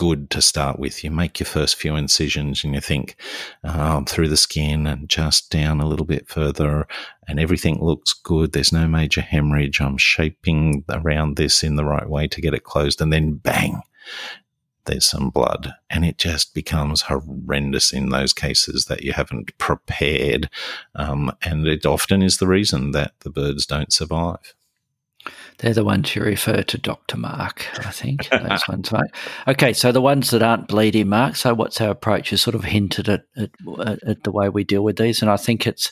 good 0.03 0.29
to 0.29 0.41
start 0.41 0.77
with. 0.77 1.01
You 1.01 1.11
make 1.11 1.39
your 1.39 1.47
first 1.47 1.77
few 1.77 1.95
incisions 1.95 2.61
and 2.65 2.75
you 2.75 2.81
think 2.81 3.15
oh, 3.63 4.03
through 4.05 4.27
the 4.27 4.35
skin 4.35 4.85
and 4.85 5.07
just 5.07 5.49
down 5.49 5.79
a 5.79 5.87
little 5.87 6.05
bit 6.05 6.27
further, 6.27 6.85
and 7.25 7.39
everything 7.39 7.81
looks 7.81 8.11
good. 8.11 8.51
There's 8.51 8.73
no 8.73 8.85
major 8.85 9.21
hemorrhage. 9.21 9.79
I'm 9.79 9.97
shaping 9.97 10.83
around 10.89 11.37
this 11.37 11.63
in 11.63 11.77
the 11.77 11.85
right 11.85 12.09
way 12.09 12.27
to 12.27 12.41
get 12.41 12.53
it 12.53 12.65
closed, 12.65 12.99
and 12.99 13.13
then 13.13 13.35
bang 13.35 13.81
there's 14.85 15.05
some 15.05 15.29
blood, 15.29 15.73
and 15.89 16.03
it 16.03 16.17
just 16.17 16.53
becomes 16.53 17.03
horrendous 17.03 17.93
in 17.93 18.09
those 18.09 18.33
cases 18.33 18.87
that 18.87 19.03
you 19.03 19.13
haven't 19.13 19.57
prepared. 19.57 20.49
Um, 20.95 21.31
and 21.41 21.65
it 21.65 21.85
often 21.85 22.21
is 22.21 22.39
the 22.39 22.47
reason 22.47 22.91
that 22.91 23.13
the 23.21 23.29
birds 23.29 23.65
don't 23.65 23.93
survive. 23.93 24.53
They're 25.59 25.73
the 25.73 25.83
ones 25.83 26.15
you 26.15 26.23
refer 26.23 26.63
to 26.63 26.77
Dr. 26.77 27.17
Mark, 27.17 27.67
I 27.85 27.91
think. 27.91 28.29
Those 28.29 28.67
ones, 28.67 28.91
right? 28.91 29.09
Okay, 29.47 29.73
so 29.73 29.91
the 29.91 30.01
ones 30.01 30.31
that 30.31 30.41
aren't 30.41 30.67
bleeding, 30.67 31.09
Mark. 31.09 31.35
So, 31.35 31.53
what's 31.53 31.79
our 31.79 31.91
approach? 31.91 32.31
You 32.31 32.37
sort 32.37 32.55
of 32.55 32.63
hinted 32.63 33.09
at, 33.09 33.25
at, 33.37 33.51
at, 34.07 34.23
the 34.23 34.31
way 34.31 34.49
we 34.49 34.63
deal 34.63 34.83
with 34.83 34.97
these, 34.97 35.21
and 35.21 35.31
I 35.31 35.37
think 35.37 35.65
it's 35.67 35.91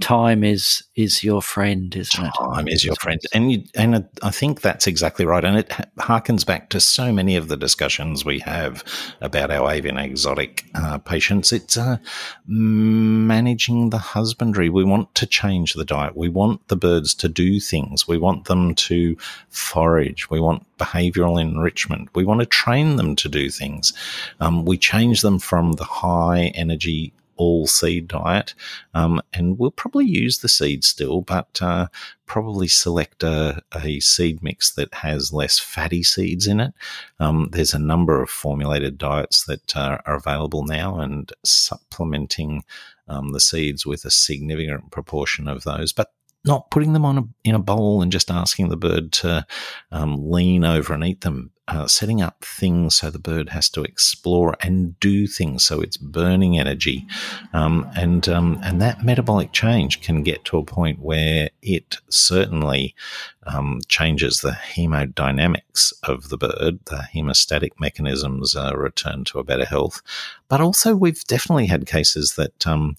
time 0.00 0.44
is 0.44 0.82
is 0.96 1.24
your 1.24 1.42
friend, 1.42 1.94
isn't 1.94 2.24
it? 2.24 2.32
Time 2.38 2.68
is 2.68 2.84
your 2.84 2.94
friend, 2.96 3.20
and 3.34 3.52
you, 3.52 3.64
and 3.74 4.08
I 4.22 4.30
think 4.30 4.60
that's 4.60 4.86
exactly 4.86 5.24
right. 5.24 5.44
And 5.44 5.58
it 5.58 5.68
harkens 5.98 6.44
back 6.44 6.70
to 6.70 6.80
so 6.80 7.12
many 7.12 7.36
of 7.36 7.48
the 7.48 7.56
discussions 7.56 8.24
we 8.24 8.38
have 8.40 8.84
about 9.20 9.50
our 9.50 9.70
avian 9.70 9.98
exotic 9.98 10.64
uh, 10.74 10.98
patients. 10.98 11.52
It's 11.52 11.76
uh, 11.76 11.98
managing 12.46 13.90
the 13.90 13.98
husbandry. 13.98 14.68
We 14.68 14.84
want 14.84 15.14
to 15.16 15.26
change 15.26 15.74
the 15.74 15.84
diet. 15.84 16.16
We 16.16 16.28
want 16.28 16.66
the 16.68 16.76
birds 16.76 17.14
to 17.14 17.28
do 17.28 17.60
things. 17.60 18.06
We 18.06 18.18
want 18.18 18.46
them 18.46 18.74
to 18.74 18.99
forage. 19.48 20.30
We 20.30 20.40
want 20.40 20.66
behavioral 20.78 21.40
enrichment. 21.40 22.08
We 22.14 22.24
want 22.24 22.40
to 22.40 22.46
train 22.46 22.96
them 22.96 23.16
to 23.16 23.28
do 23.28 23.50
things. 23.50 23.92
Um, 24.40 24.64
we 24.64 24.78
change 24.78 25.22
them 25.22 25.38
from 25.38 25.72
the 25.72 25.84
high 25.84 26.52
energy 26.54 27.12
all 27.40 27.66
seed 27.66 28.06
diet, 28.06 28.54
um, 28.92 29.22
and 29.32 29.58
we'll 29.58 29.70
probably 29.70 30.04
use 30.04 30.38
the 30.38 30.48
seed 30.48 30.84
still, 30.84 31.22
but 31.22 31.58
uh, 31.62 31.86
probably 32.26 32.68
select 32.68 33.22
a, 33.22 33.62
a, 33.82 33.98
seed 34.00 34.42
mix 34.42 34.70
that 34.72 34.92
has 34.92 35.32
less 35.32 35.58
fatty 35.58 36.02
seeds 36.02 36.46
in 36.46 36.60
it. 36.60 36.74
Um, 37.18 37.48
there's 37.52 37.72
a 37.72 37.78
number 37.78 38.20
of 38.22 38.28
formulated 38.28 38.98
diets 38.98 39.44
that 39.44 39.74
uh, 39.74 39.98
are 40.04 40.16
available 40.16 40.64
now, 40.64 41.00
and 41.00 41.32
supplementing 41.42 42.62
um, 43.08 43.32
the 43.32 43.40
seeds 43.40 43.86
with 43.86 44.04
a 44.04 44.10
significant 44.10 44.90
proportion 44.90 45.48
of 45.48 45.64
those, 45.64 45.94
but 45.94 46.12
not 46.44 46.70
putting 46.70 46.92
them 46.92 47.04
on 47.04 47.18
a, 47.18 47.22
in 47.44 47.54
a 47.54 47.58
bowl 47.58 48.02
and 48.02 48.10
just 48.10 48.30
asking 48.30 48.68
the 48.68 48.76
bird 48.76 49.12
to 49.12 49.46
um, 49.92 50.30
lean 50.30 50.64
over 50.64 50.94
and 50.94 51.04
eat 51.04 51.20
them. 51.20 51.50
uh, 51.70 51.86
setting 51.86 52.20
up 52.20 52.44
things 52.44 52.96
so 52.96 53.10
the 53.10 53.18
bird 53.18 53.50
has 53.50 53.70
to 53.70 53.82
explore 53.82 54.56
and 54.60 54.98
do 54.98 55.26
things. 55.28 55.64
So 55.64 55.80
it's 55.80 55.96
burning 55.96 56.58
energy, 56.58 57.06
um, 57.52 57.88
and 57.94 58.28
um, 58.28 58.58
and 58.64 58.82
that 58.82 59.04
metabolic 59.04 59.52
change 59.52 60.00
can 60.02 60.24
get 60.24 60.44
to 60.46 60.58
a 60.58 60.64
point 60.64 60.98
where 60.98 61.50
it 61.62 61.98
certainly 62.08 62.94
um, 63.46 63.80
changes 63.86 64.40
the 64.40 64.50
hemodynamics 64.50 65.92
of 66.02 66.28
the 66.28 66.36
bird. 66.36 66.80
The 66.86 67.06
hemostatic 67.14 67.70
mechanisms 67.78 68.56
return 68.74 69.24
to 69.26 69.38
a 69.38 69.44
better 69.44 69.64
health, 69.64 70.02
but 70.48 70.60
also 70.60 70.96
we've 70.96 71.24
definitely 71.24 71.66
had 71.66 71.86
cases 71.86 72.34
that 72.34 72.66
um, 72.66 72.96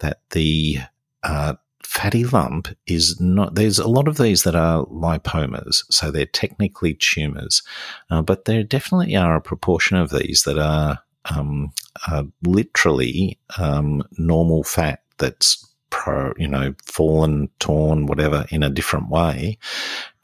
that 0.00 0.20
the 0.30 0.80
uh, 1.22 1.54
fatty 1.90 2.24
lump 2.24 2.68
is 2.86 3.20
not, 3.20 3.56
there's 3.56 3.80
a 3.80 3.88
lot 3.88 4.06
of 4.06 4.16
these 4.16 4.44
that 4.44 4.54
are 4.54 4.86
lipomas, 4.86 5.82
so 5.90 6.08
they're 6.08 6.24
technically 6.24 6.94
tumors, 6.94 7.64
uh, 8.10 8.22
but 8.22 8.44
there 8.44 8.62
definitely 8.62 9.16
are 9.16 9.34
a 9.34 9.40
proportion 9.40 9.96
of 9.96 10.10
these 10.10 10.44
that 10.44 10.56
are, 10.56 11.00
um, 11.34 11.72
are 12.08 12.22
literally 12.44 13.40
um, 13.58 14.04
normal 14.18 14.62
fat 14.62 15.02
that's 15.18 15.66
pro, 15.90 16.32
you 16.38 16.46
know, 16.46 16.72
fallen, 16.86 17.50
torn, 17.58 18.06
whatever, 18.06 18.46
in 18.50 18.62
a 18.62 18.70
different 18.70 19.08
way. 19.08 19.58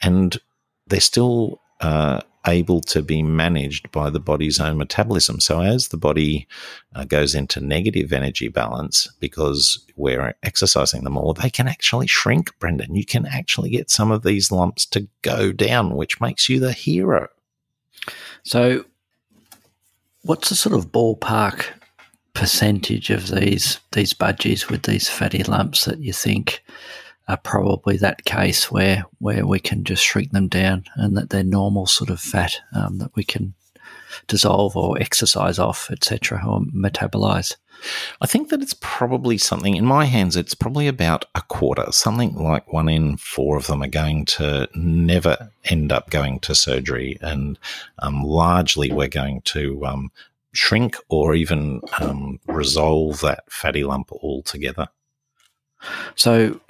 And 0.00 0.38
they're 0.86 1.00
still 1.00 1.60
uh, 1.80 2.20
able 2.46 2.80
to 2.80 3.02
be 3.02 3.22
managed 3.22 3.90
by 3.92 4.10
the 4.10 4.20
body's 4.20 4.60
own 4.60 4.78
metabolism. 4.78 5.40
So 5.40 5.60
as 5.60 5.88
the 5.88 5.96
body 5.96 6.46
uh, 6.94 7.04
goes 7.04 7.34
into 7.34 7.60
negative 7.60 8.12
energy 8.12 8.48
balance 8.48 9.08
because 9.20 9.84
we're 9.96 10.34
exercising 10.42 11.04
them 11.04 11.14
more, 11.14 11.34
they 11.34 11.50
can 11.50 11.68
actually 11.68 12.06
shrink, 12.06 12.56
Brendan. 12.58 12.94
You 12.94 13.04
can 13.04 13.26
actually 13.26 13.70
get 13.70 13.90
some 13.90 14.10
of 14.10 14.22
these 14.22 14.52
lumps 14.52 14.86
to 14.86 15.08
go 15.22 15.52
down, 15.52 15.96
which 15.96 16.20
makes 16.20 16.48
you 16.48 16.60
the 16.60 16.72
hero. 16.72 17.28
So 18.42 18.84
what's 20.22 20.48
the 20.48 20.54
sort 20.54 20.74
of 20.74 20.92
ballpark 20.92 21.66
percentage 22.34 23.08
of 23.08 23.28
these 23.28 23.80
these 23.92 24.12
budgies 24.12 24.68
with 24.68 24.82
these 24.82 25.08
fatty 25.08 25.42
lumps 25.44 25.86
that 25.86 26.00
you 26.00 26.12
think 26.12 26.62
are 27.28 27.36
probably 27.36 27.96
that 27.96 28.24
case 28.24 28.70
where 28.70 29.04
where 29.18 29.46
we 29.46 29.58
can 29.58 29.84
just 29.84 30.04
shrink 30.04 30.32
them 30.32 30.48
down 30.48 30.84
and 30.94 31.16
that 31.16 31.30
they're 31.30 31.42
normal 31.42 31.86
sort 31.86 32.10
of 32.10 32.20
fat 32.20 32.60
um, 32.74 32.98
that 32.98 33.14
we 33.14 33.24
can 33.24 33.54
dissolve 34.26 34.76
or 34.76 34.98
exercise 34.98 35.58
off, 35.58 35.90
etc., 35.90 36.42
or 36.46 36.60
metabolize. 36.60 37.56
I 38.22 38.26
think 38.26 38.48
that 38.48 38.62
it's 38.62 38.76
probably 38.80 39.36
something 39.36 39.76
in 39.76 39.84
my 39.84 40.06
hands. 40.06 40.34
It's 40.34 40.54
probably 40.54 40.88
about 40.88 41.26
a 41.34 41.42
quarter, 41.42 41.92
something 41.92 42.34
like 42.34 42.72
one 42.72 42.88
in 42.88 43.18
four 43.18 43.56
of 43.56 43.66
them 43.66 43.82
are 43.82 43.88
going 43.88 44.24
to 44.26 44.68
never 44.74 45.52
end 45.64 45.92
up 45.92 46.10
going 46.10 46.40
to 46.40 46.54
surgery, 46.54 47.18
and 47.20 47.58
um, 47.98 48.22
largely 48.22 48.90
we're 48.90 49.08
going 49.08 49.42
to 49.42 49.84
um, 49.84 50.10
shrink 50.52 50.96
or 51.08 51.34
even 51.34 51.82
um, 52.00 52.40
resolve 52.46 53.20
that 53.20 53.44
fatty 53.50 53.84
lump 53.84 54.10
altogether. 54.12 54.88
So, 56.14 56.60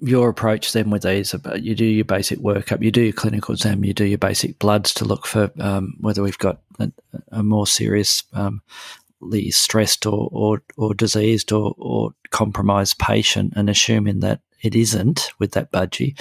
your 0.00 0.28
approach 0.28 0.72
then 0.72 0.90
with 0.90 1.02
these, 1.02 1.34
you 1.56 1.74
do 1.74 1.84
your 1.84 2.04
basic 2.04 2.38
workup, 2.40 2.82
you 2.82 2.90
do 2.90 3.02
your 3.02 3.12
clinical 3.12 3.54
exam, 3.54 3.84
you 3.84 3.94
do 3.94 4.04
your 4.04 4.18
basic 4.18 4.58
bloods 4.58 4.92
to 4.94 5.04
look 5.04 5.26
for 5.26 5.50
um, 5.60 5.94
whether 6.00 6.22
we've 6.22 6.38
got 6.38 6.60
a, 6.78 6.90
a 7.30 7.42
more 7.42 7.66
seriously 7.66 8.28
um, 8.32 8.62
stressed 9.50 10.04
or, 10.06 10.28
or, 10.32 10.62
or 10.76 10.94
diseased 10.94 11.52
or, 11.52 11.74
or 11.78 12.10
compromised 12.30 12.98
patient, 12.98 13.52
and 13.54 13.70
assuming 13.70 14.20
that 14.20 14.40
it 14.62 14.74
isn't 14.74 15.30
with 15.38 15.52
that 15.52 15.70
budgie, 15.72 16.18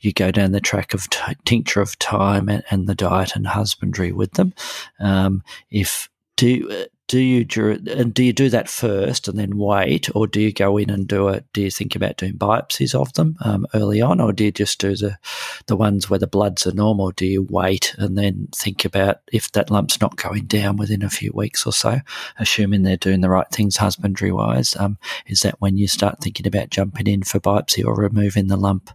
you 0.00 0.12
go 0.12 0.30
down 0.30 0.52
the 0.52 0.60
track 0.60 0.94
of 0.94 1.08
t- 1.10 1.20
tincture 1.44 1.80
of 1.80 1.98
time 1.98 2.48
and, 2.48 2.62
and, 2.70 2.86
the 2.86 2.94
diet 2.94 3.34
and 3.34 3.46
husbandry 3.46 4.12
with 4.12 4.32
them. 4.32 4.52
Um, 5.00 5.42
if 5.70 6.08
do 6.36 6.86
do 7.06 7.18
you 7.18 7.46
and 7.86 8.14
do 8.14 8.24
you 8.24 8.32
do 8.32 8.48
that 8.48 8.68
first 8.68 9.28
and 9.28 9.38
then 9.38 9.58
wait, 9.58 10.08
or 10.14 10.26
do 10.26 10.40
you 10.40 10.52
go 10.52 10.78
in 10.78 10.88
and 10.88 11.06
do 11.06 11.28
it? 11.28 11.44
Do 11.52 11.60
you 11.60 11.70
think 11.70 11.94
about 11.94 12.16
doing 12.16 12.38
biopsies 12.38 12.94
of 12.94 13.12
them 13.12 13.36
um, 13.44 13.66
early 13.74 14.00
on, 14.00 14.20
or 14.20 14.32
do 14.32 14.44
you 14.44 14.52
just 14.52 14.80
do 14.80 14.96
the 14.96 15.18
the 15.66 15.76
ones 15.76 16.08
where 16.08 16.18
the 16.18 16.26
bloods 16.26 16.66
are 16.66 16.72
normal? 16.72 17.10
Do 17.10 17.26
you 17.26 17.46
wait 17.50 17.94
and 17.98 18.16
then 18.16 18.48
think 18.54 18.84
about 18.84 19.18
if 19.32 19.52
that 19.52 19.70
lump's 19.70 20.00
not 20.00 20.16
going 20.16 20.46
down 20.46 20.76
within 20.76 21.02
a 21.02 21.10
few 21.10 21.30
weeks 21.34 21.66
or 21.66 21.72
so, 21.72 21.98
assuming 22.38 22.82
they're 22.82 22.96
doing 22.96 23.20
the 23.20 23.30
right 23.30 23.48
things 23.50 23.76
husbandry 23.76 24.32
wise? 24.32 24.74
Um, 24.76 24.98
is 25.26 25.40
that 25.40 25.60
when 25.60 25.76
you 25.76 25.88
start 25.88 26.20
thinking 26.20 26.46
about 26.46 26.70
jumping 26.70 27.06
in 27.06 27.22
for 27.22 27.38
biopsy 27.38 27.84
or 27.84 27.94
removing 27.94 28.46
the 28.46 28.56
lump 28.56 28.90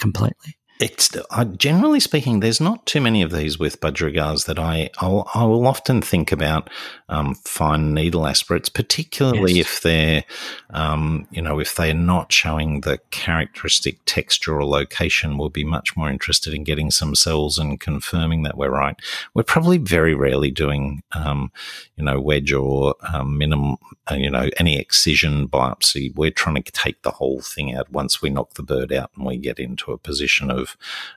completely? 0.00 0.56
It's 0.80 1.16
uh, 1.30 1.44
generally 1.44 2.00
speaking, 2.00 2.40
there's 2.40 2.60
not 2.60 2.86
too 2.86 3.00
many 3.00 3.22
of 3.22 3.30
these 3.30 3.56
with 3.56 3.80
budgerigars 3.80 4.46
that 4.46 4.58
I 4.58 4.90
I'll, 4.98 5.28
I 5.32 5.44
will 5.44 5.66
often 5.66 6.02
think 6.02 6.32
about 6.32 6.70
um, 7.08 7.36
fine 7.36 7.94
needle 7.94 8.26
aspirates, 8.26 8.68
particularly 8.68 9.54
yes. 9.54 9.66
if 9.66 9.82
they're 9.82 10.24
um, 10.70 11.28
you 11.30 11.40
know 11.40 11.60
if 11.60 11.76
they're 11.76 11.94
not 11.94 12.32
showing 12.32 12.80
the 12.80 12.98
characteristic 13.10 13.98
texture 14.06 14.56
or 14.56 14.64
location. 14.64 15.38
We'll 15.38 15.50
be 15.50 15.64
much 15.64 15.96
more 15.96 16.10
interested 16.10 16.52
in 16.52 16.64
getting 16.64 16.90
some 16.90 17.14
cells 17.14 17.58
and 17.58 17.78
confirming 17.78 18.42
that 18.42 18.56
we're 18.56 18.70
right. 18.70 18.96
We're 19.34 19.44
probably 19.44 19.78
very 19.78 20.14
rarely 20.14 20.50
doing 20.50 21.02
um, 21.12 21.52
you 21.96 22.04
know 22.04 22.20
wedge 22.20 22.52
or 22.52 22.96
um, 23.12 23.38
minimum 23.38 23.76
uh, 24.10 24.14
you 24.14 24.30
know 24.30 24.48
any 24.56 24.80
excision 24.80 25.46
biopsy. 25.46 26.12
We're 26.16 26.32
trying 26.32 26.62
to 26.62 26.72
take 26.72 27.02
the 27.02 27.12
whole 27.12 27.40
thing 27.40 27.72
out 27.72 27.92
once 27.92 28.20
we 28.20 28.30
knock 28.30 28.54
the 28.54 28.64
bird 28.64 28.92
out 28.92 29.10
and 29.16 29.24
we 29.24 29.36
get 29.36 29.60
into 29.60 29.92
a 29.92 29.98
position 29.98 30.50
of 30.50 30.61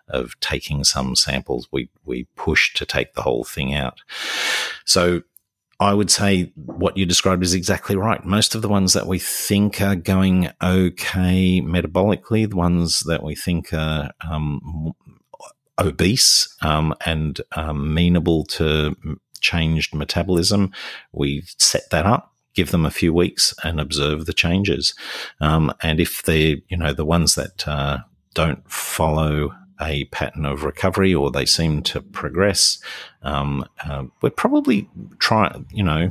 of 0.08 0.40
taking 0.40 0.84
some 0.84 1.16
samples. 1.16 1.68
We 1.72 1.90
we 2.04 2.28
push 2.36 2.74
to 2.76 2.86
take 2.86 3.14
the 3.14 3.22
whole 3.22 3.44
thing 3.44 3.74
out. 3.74 4.02
So 4.86 5.24
I 5.80 5.94
would 5.94 6.10
say 6.10 6.54
what 6.56 6.96
you 6.96 7.06
described 7.06 7.44
is 7.44 7.54
exactly 7.54 7.96
right. 7.96 8.24
Most 8.24 8.56
of 8.56 8.62
the 8.62 8.70
ones 8.70 8.94
that 8.94 9.08
we 9.08 9.20
think 9.20 9.82
are 9.82 9.96
going 9.96 10.50
okay 10.62 11.62
metabolically, 11.62 12.50
the 12.50 12.56
ones 12.56 13.02
that 13.02 13.24
we 13.24 13.36
think 13.36 13.74
are 13.74 14.12
um, 14.30 14.94
obese 15.78 16.56
um, 16.62 16.96
and 17.06 17.42
um, 17.56 17.82
amenable 17.82 18.46
to 18.46 18.96
changed 19.42 19.94
metabolism, 19.94 20.72
we 21.12 21.44
set 21.60 21.90
that 21.92 22.06
up 22.06 22.36
give 22.56 22.72
them 22.72 22.86
a 22.86 22.92
few 22.92 23.14
weeks 23.14 23.54
and 23.64 23.80
observe 23.80 24.26
the 24.26 24.34
changes. 24.34 24.96
Um, 25.42 25.74
and 25.84 26.00
if 26.00 26.24
they're, 26.24 26.56
you 26.70 26.78
know, 26.78 26.94
the 26.94 27.06
ones 27.06 27.36
that 27.36 27.68
uh, 27.68 28.00
don't 28.36 28.70
follow 28.72 29.56
a 29.82 30.06
pattern 30.06 30.46
of 30.46 30.64
recovery 30.64 31.14
or 31.14 31.32
they 31.32 31.46
seem 31.46 31.82
to 31.84 32.02
progress, 32.02 32.78
um, 33.24 33.66
uh, 33.84 34.04
we're 34.22 34.30
probably 34.30 34.88
trying, 35.20 35.66
you 35.72 35.84
know, 35.84 36.10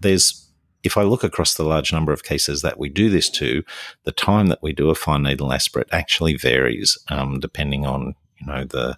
there's, 0.00 0.48
if 0.84 0.96
I 0.96 1.02
look 1.02 1.24
across 1.24 1.54
the 1.54 1.64
large 1.64 1.92
number 1.92 2.12
of 2.12 2.22
cases 2.22 2.62
that 2.62 2.78
we 2.78 2.88
do 2.88 3.10
this 3.10 3.28
to, 3.30 3.64
the 4.04 4.12
time 4.12 4.46
that 4.46 4.62
we 4.62 4.72
do 4.72 4.90
a 4.90 4.94
fine 4.94 5.24
needle 5.24 5.52
aspirate 5.52 5.88
actually 5.90 6.36
varies 6.36 6.96
um, 7.08 7.40
depending 7.40 7.86
on, 7.86 8.14
you 8.38 8.46
know, 8.46 8.64
the, 8.64 8.96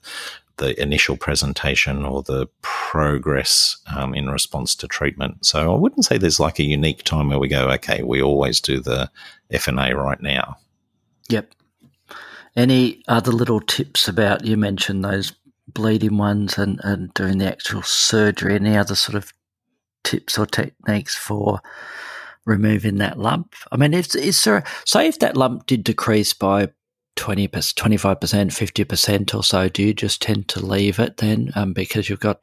the 0.58 0.80
initial 0.80 1.16
presentation 1.16 2.04
or 2.04 2.22
the 2.22 2.46
progress 2.62 3.76
um, 3.94 4.14
in 4.14 4.28
response 4.28 4.74
to 4.74 4.88
treatment. 4.88 5.44
So 5.44 5.72
I 5.72 5.76
wouldn't 5.76 6.04
say 6.04 6.18
there's 6.18 6.40
like 6.40 6.58
a 6.58 6.64
unique 6.64 7.02
time 7.04 7.28
where 7.28 7.38
we 7.38 7.48
go, 7.48 7.68
okay, 7.72 8.02
we 8.02 8.22
always 8.22 8.60
do 8.60 8.80
the 8.80 9.10
FNA 9.52 9.94
right 9.94 10.20
now. 10.20 10.56
Yep. 11.28 11.52
Any 12.56 13.02
other 13.06 13.32
little 13.32 13.60
tips 13.60 14.08
about 14.08 14.44
you 14.44 14.56
mentioned 14.56 15.04
those 15.04 15.32
bleeding 15.68 16.16
ones 16.16 16.56
and, 16.56 16.80
and 16.82 17.12
doing 17.14 17.38
the 17.38 17.46
actual 17.46 17.82
surgery? 17.82 18.54
Any 18.54 18.76
other 18.76 18.94
sort 18.94 19.16
of 19.16 19.32
tips 20.04 20.38
or 20.38 20.46
techniques 20.46 21.14
for 21.14 21.60
removing 22.46 22.96
that 22.96 23.18
lump? 23.18 23.54
I 23.70 23.76
mean, 23.76 23.92
is, 23.92 24.14
is 24.14 24.42
there, 24.44 24.64
say, 24.86 25.06
if 25.06 25.18
that 25.18 25.36
lump 25.36 25.66
did 25.66 25.84
decrease 25.84 26.32
by 26.32 26.70
20 27.16 27.48
25%, 27.48 28.16
50% 28.16 29.34
or 29.34 29.44
so, 29.44 29.68
do 29.68 29.82
you 29.82 29.92
just 29.92 30.22
tend 30.22 30.48
to 30.48 30.64
leave 30.64 30.98
it 30.98 31.18
then 31.18 31.50
um, 31.56 31.72
because 31.72 32.08
you've 32.08 32.20
got 32.20 32.40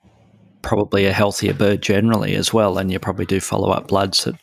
probably 0.63 1.05
a 1.05 1.13
healthier 1.13 1.53
bird 1.53 1.83
generally 1.83 2.33
as 2.33 2.51
well, 2.51 2.79
and 2.79 2.91
you 2.91 2.97
probably 2.97 3.25
do 3.25 3.39
follow 3.39 3.69
up 3.69 3.87
bloods 3.87 4.23
that 4.23 4.35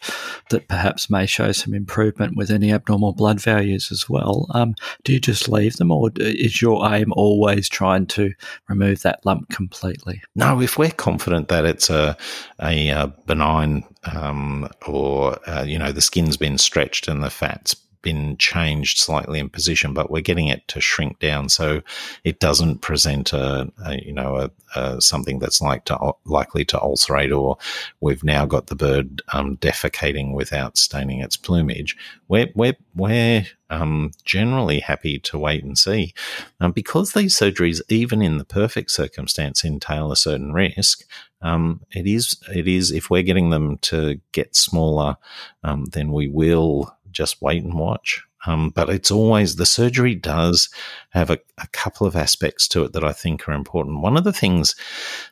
that 0.50 0.68
perhaps 0.68 1.11
may 1.11 1.26
show 1.26 1.50
some 1.50 1.74
improvement 1.74 2.37
with 2.37 2.50
any 2.50 2.72
abnormal 2.72 3.12
blood 3.12 3.40
values 3.40 3.90
as 3.90 4.09
well. 4.09 4.46
Um, 4.50 4.74
do 5.02 5.12
you 5.12 5.18
just 5.18 5.48
leave 5.48 5.76
them, 5.76 5.90
or 5.90 6.11
is 6.16 6.62
your 6.62 6.88
aim 6.92 7.12
always 7.16 7.68
trying 7.68 8.06
to 8.06 8.33
remove 8.68 9.02
that 9.02 9.24
lump 9.26 9.48
completely? 9.48 10.22
No, 10.37 10.61
if 10.61 10.78
we're 10.78 10.90
confident 10.90 11.48
that 11.48 11.64
it's 11.64 11.90
a 11.90 12.16
a, 12.62 12.88
a 12.90 13.09
benign 13.26 13.85
um, 14.04 14.68
or 14.87 15.38
uh, 15.48 15.64
you 15.64 15.78
know 15.78 15.90
the 15.90 16.00
skin's 16.00 16.37
been 16.37 16.59
stretched 16.59 17.09
and 17.09 17.24
the 17.24 17.30
fat's 17.30 17.74
been 18.03 18.37
changed 18.37 18.99
slightly 18.99 19.39
in 19.39 19.49
position, 19.49 19.93
but 19.95 20.11
we're 20.11 20.21
getting 20.21 20.49
it 20.49 20.67
to 20.69 20.81
shrink 20.81 21.19
down 21.19 21.49
so 21.49 21.83
it 22.25 22.41
doesn't 22.41 22.79
present 22.79 23.33
a, 23.33 23.71
a 23.85 24.05
you 24.05 24.13
know 24.13 24.37
a, 24.37 24.51
a, 24.79 25.01
something 25.01 25.39
that's 25.39 25.61
like 25.61 25.85
to 25.87 26.13
likely 26.25 26.65
to 26.67 26.81
ulcerate, 26.81 27.33
or 27.33 27.59
we've 28.01 28.25
now 28.25 28.47
got 28.47 28.67
the 28.69 28.77
bird 28.77 29.23
um, 29.33 29.57
defecating 29.59 30.35
without 30.35 30.77
staining 30.77 31.21
its 31.21 31.37
plumage. 31.37 31.97
We're 32.29 32.49
we're 32.55 32.77
we're 32.95 33.47
um, 33.71 34.11
generally 34.25 34.81
happy 34.81 35.19
to 35.21 35.39
wait 35.39 35.65
and 35.65 35.79
see 35.79 36.13
um, 36.61 36.73
because 36.73 37.13
these 37.13 37.37
surgeries, 37.37 37.81
even 37.89 38.21
in 38.21 38.39
the 38.39 38.45
perfect 38.45 38.91
circumstance, 38.91 39.65
entail 39.65 40.13
a 40.13 40.17
certain 40.17 40.53
risk. 40.53 41.05
Um, 41.43 41.81
it 41.93 42.07
is 42.07 42.37
it 42.55 42.69
is 42.69 42.91
if 42.91 43.09
we're 43.09 43.23
getting 43.23 43.51
them 43.51 43.79
to 43.79 44.21
get 44.33 44.55
smaller, 44.55 45.17
um, 45.65 45.87
then 45.87 46.13
we 46.13 46.29
will 46.29 46.95
just 47.12 47.42
wait 47.42 47.62
and 47.62 47.75
watch. 47.75 48.23
Um, 48.46 48.70
but 48.70 48.88
it's 48.88 49.11
always 49.11 49.57
the 49.57 49.66
surgery 49.66 50.14
does 50.14 50.70
have 51.11 51.31
a, 51.31 51.38
a, 51.59 51.66
couple 51.73 52.07
of 52.07 52.16
aspects 52.16 52.66
to 52.68 52.85
it 52.85 52.94
that 52.94 53.05
I 53.05 53.12
think 53.12 53.46
are 53.46 53.53
important. 53.53 54.01
One 54.01 54.16
of 54.16 54.25
the 54.25 54.33
things 54.33 54.75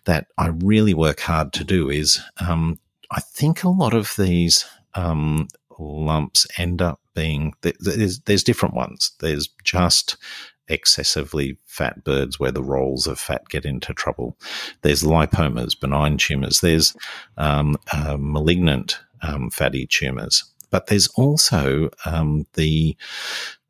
that 0.04 0.26
I 0.36 0.48
really 0.48 0.92
work 0.92 1.20
hard 1.20 1.54
to 1.54 1.64
do 1.64 1.88
is 1.88 2.20
um, 2.38 2.78
I 3.10 3.20
think 3.20 3.64
a 3.64 3.70
lot 3.70 3.94
of 3.94 4.14
these 4.18 4.66
um, 4.94 5.48
lumps 5.78 6.46
end 6.58 6.82
up 6.82 7.00
being 7.14 7.54
there's, 7.62 8.20
there's 8.20 8.44
different 8.44 8.74
ones. 8.74 9.12
There's 9.20 9.48
just 9.64 10.16
excessively 10.68 11.56
fat 11.64 12.04
birds 12.04 12.38
where 12.38 12.52
the 12.52 12.62
rolls 12.62 13.06
of 13.06 13.18
fat 13.18 13.48
get 13.48 13.64
into 13.64 13.94
trouble. 13.94 14.36
There's 14.82 15.02
lipomas, 15.02 15.78
benign 15.78 16.18
tumors. 16.18 16.60
There's 16.60 16.94
um, 17.38 17.76
uh, 17.90 18.18
malignant 18.20 18.98
um, 19.22 19.50
fatty 19.50 19.86
tumors 19.86 20.44
but 20.70 20.86
there's 20.86 21.08
also 21.08 21.90
um, 22.04 22.46
the 22.54 22.96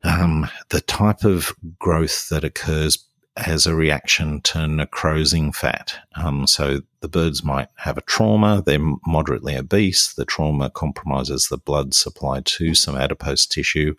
um, 0.03 0.49
the 0.69 0.81
type 0.81 1.23
of 1.23 1.53
growth 1.77 2.29
that 2.29 2.43
occurs 2.43 3.09
as 3.45 3.65
a 3.65 3.75
reaction 3.75 4.41
to 4.41 4.67
necrosing 4.67 5.51
fat. 5.51 5.95
Um, 6.15 6.45
so 6.45 6.81
the 6.99 7.07
birds 7.07 7.43
might 7.43 7.69
have 7.75 7.97
a 7.97 8.01
trauma, 8.01 8.61
they're 8.65 8.95
moderately 9.05 9.55
obese, 9.55 10.13
the 10.13 10.25
trauma 10.25 10.69
compromises 10.69 11.47
the 11.47 11.57
blood 11.57 11.93
supply 11.93 12.41
to 12.43 12.73
some 12.73 12.97
adipose 12.97 13.45
tissue. 13.45 13.95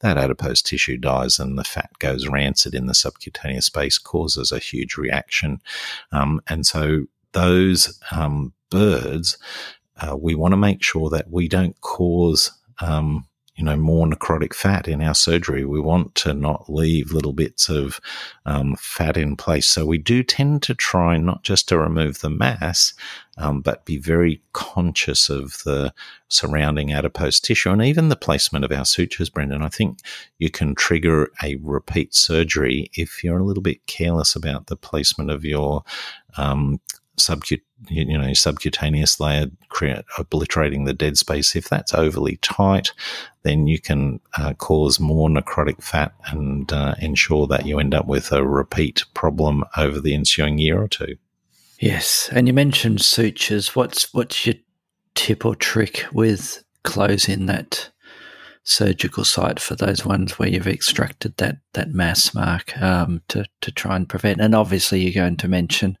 That 0.00 0.18
adipose 0.18 0.60
tissue 0.60 0.98
dies 0.98 1.38
and 1.38 1.58
the 1.58 1.64
fat 1.64 1.90
goes 2.00 2.28
rancid 2.28 2.74
in 2.74 2.86
the 2.86 2.94
subcutaneous 2.94 3.66
space, 3.66 3.98
causes 3.98 4.52
a 4.52 4.58
huge 4.58 4.96
reaction. 4.96 5.62
Um, 6.10 6.42
and 6.48 6.66
so 6.66 7.06
those 7.32 7.98
um, 8.10 8.52
birds 8.70 9.38
uh, 10.02 10.16
we 10.16 10.34
want 10.34 10.52
to 10.52 10.56
make 10.56 10.82
sure 10.82 11.08
that 11.10 11.30
we 11.30 11.48
don't 11.48 11.80
cause, 11.80 12.50
um, 12.80 13.26
you 13.54 13.64
know, 13.64 13.76
more 13.76 14.06
necrotic 14.06 14.54
fat 14.54 14.88
in 14.88 15.00
our 15.00 15.14
surgery. 15.14 15.64
We 15.64 15.78
want 15.78 16.14
to 16.16 16.34
not 16.34 16.68
leave 16.68 17.12
little 17.12 17.34
bits 17.34 17.68
of 17.68 18.00
um, 18.44 18.74
fat 18.76 19.16
in 19.16 19.36
place. 19.36 19.68
So 19.70 19.86
we 19.86 19.98
do 19.98 20.22
tend 20.24 20.62
to 20.64 20.74
try 20.74 21.18
not 21.18 21.44
just 21.44 21.68
to 21.68 21.78
remove 21.78 22.20
the 22.20 22.30
mass, 22.30 22.94
um, 23.36 23.60
but 23.60 23.84
be 23.84 23.98
very 23.98 24.42
conscious 24.52 25.28
of 25.30 25.62
the 25.64 25.92
surrounding 26.28 26.92
adipose 26.92 27.38
tissue 27.38 27.70
and 27.70 27.82
even 27.82 28.08
the 28.08 28.16
placement 28.16 28.64
of 28.64 28.72
our 28.72 28.86
sutures, 28.86 29.30
Brendan. 29.30 29.62
I 29.62 29.68
think 29.68 29.98
you 30.38 30.50
can 30.50 30.74
trigger 30.74 31.30
a 31.44 31.56
repeat 31.56 32.14
surgery 32.14 32.90
if 32.94 33.22
you're 33.22 33.38
a 33.38 33.44
little 33.44 33.62
bit 33.62 33.86
careless 33.86 34.34
about 34.34 34.66
the 34.66 34.76
placement 34.76 35.30
of 35.30 35.44
your 35.44 35.84
um, 36.36 36.80
subcut 37.18 37.60
you 37.88 38.16
know 38.16 38.32
subcutaneous 38.32 39.20
layer 39.20 39.46
create, 39.68 40.04
obliterating 40.18 40.84
the 40.84 40.92
dead 40.92 41.16
space. 41.18 41.54
If 41.54 41.68
that's 41.68 41.94
overly 41.94 42.36
tight 42.38 42.92
then 43.42 43.66
you 43.66 43.80
can 43.80 44.20
uh, 44.38 44.54
cause 44.54 45.00
more 45.00 45.28
necrotic 45.28 45.82
fat 45.82 46.12
and 46.26 46.72
uh, 46.72 46.94
ensure 47.00 47.46
that 47.48 47.66
you 47.66 47.80
end 47.80 47.92
up 47.92 48.06
with 48.06 48.30
a 48.30 48.46
repeat 48.46 49.04
problem 49.14 49.64
over 49.76 50.00
the 50.00 50.14
ensuing 50.14 50.58
year 50.58 50.80
or 50.80 50.88
two. 50.88 51.16
Yes 51.78 52.28
and 52.32 52.46
you 52.46 52.54
mentioned 52.54 53.00
sutures. 53.00 53.74
What's 53.74 54.12
what's 54.14 54.46
your 54.46 54.54
tip 55.14 55.44
or 55.44 55.54
trick 55.54 56.04
with 56.12 56.64
closing 56.84 57.46
that 57.46 57.90
surgical 58.64 59.24
site 59.24 59.58
for 59.58 59.74
those 59.74 60.04
ones 60.04 60.38
where 60.38 60.48
you've 60.48 60.68
extracted 60.68 61.36
that 61.36 61.56
that 61.74 61.90
mass 61.90 62.34
mark 62.34 62.76
um, 62.80 63.20
to 63.28 63.44
to 63.60 63.72
try 63.72 63.96
and 63.96 64.08
prevent. 64.08 64.40
And 64.40 64.54
obviously, 64.54 65.00
you're 65.00 65.22
going 65.22 65.36
to 65.38 65.48
mention 65.48 65.98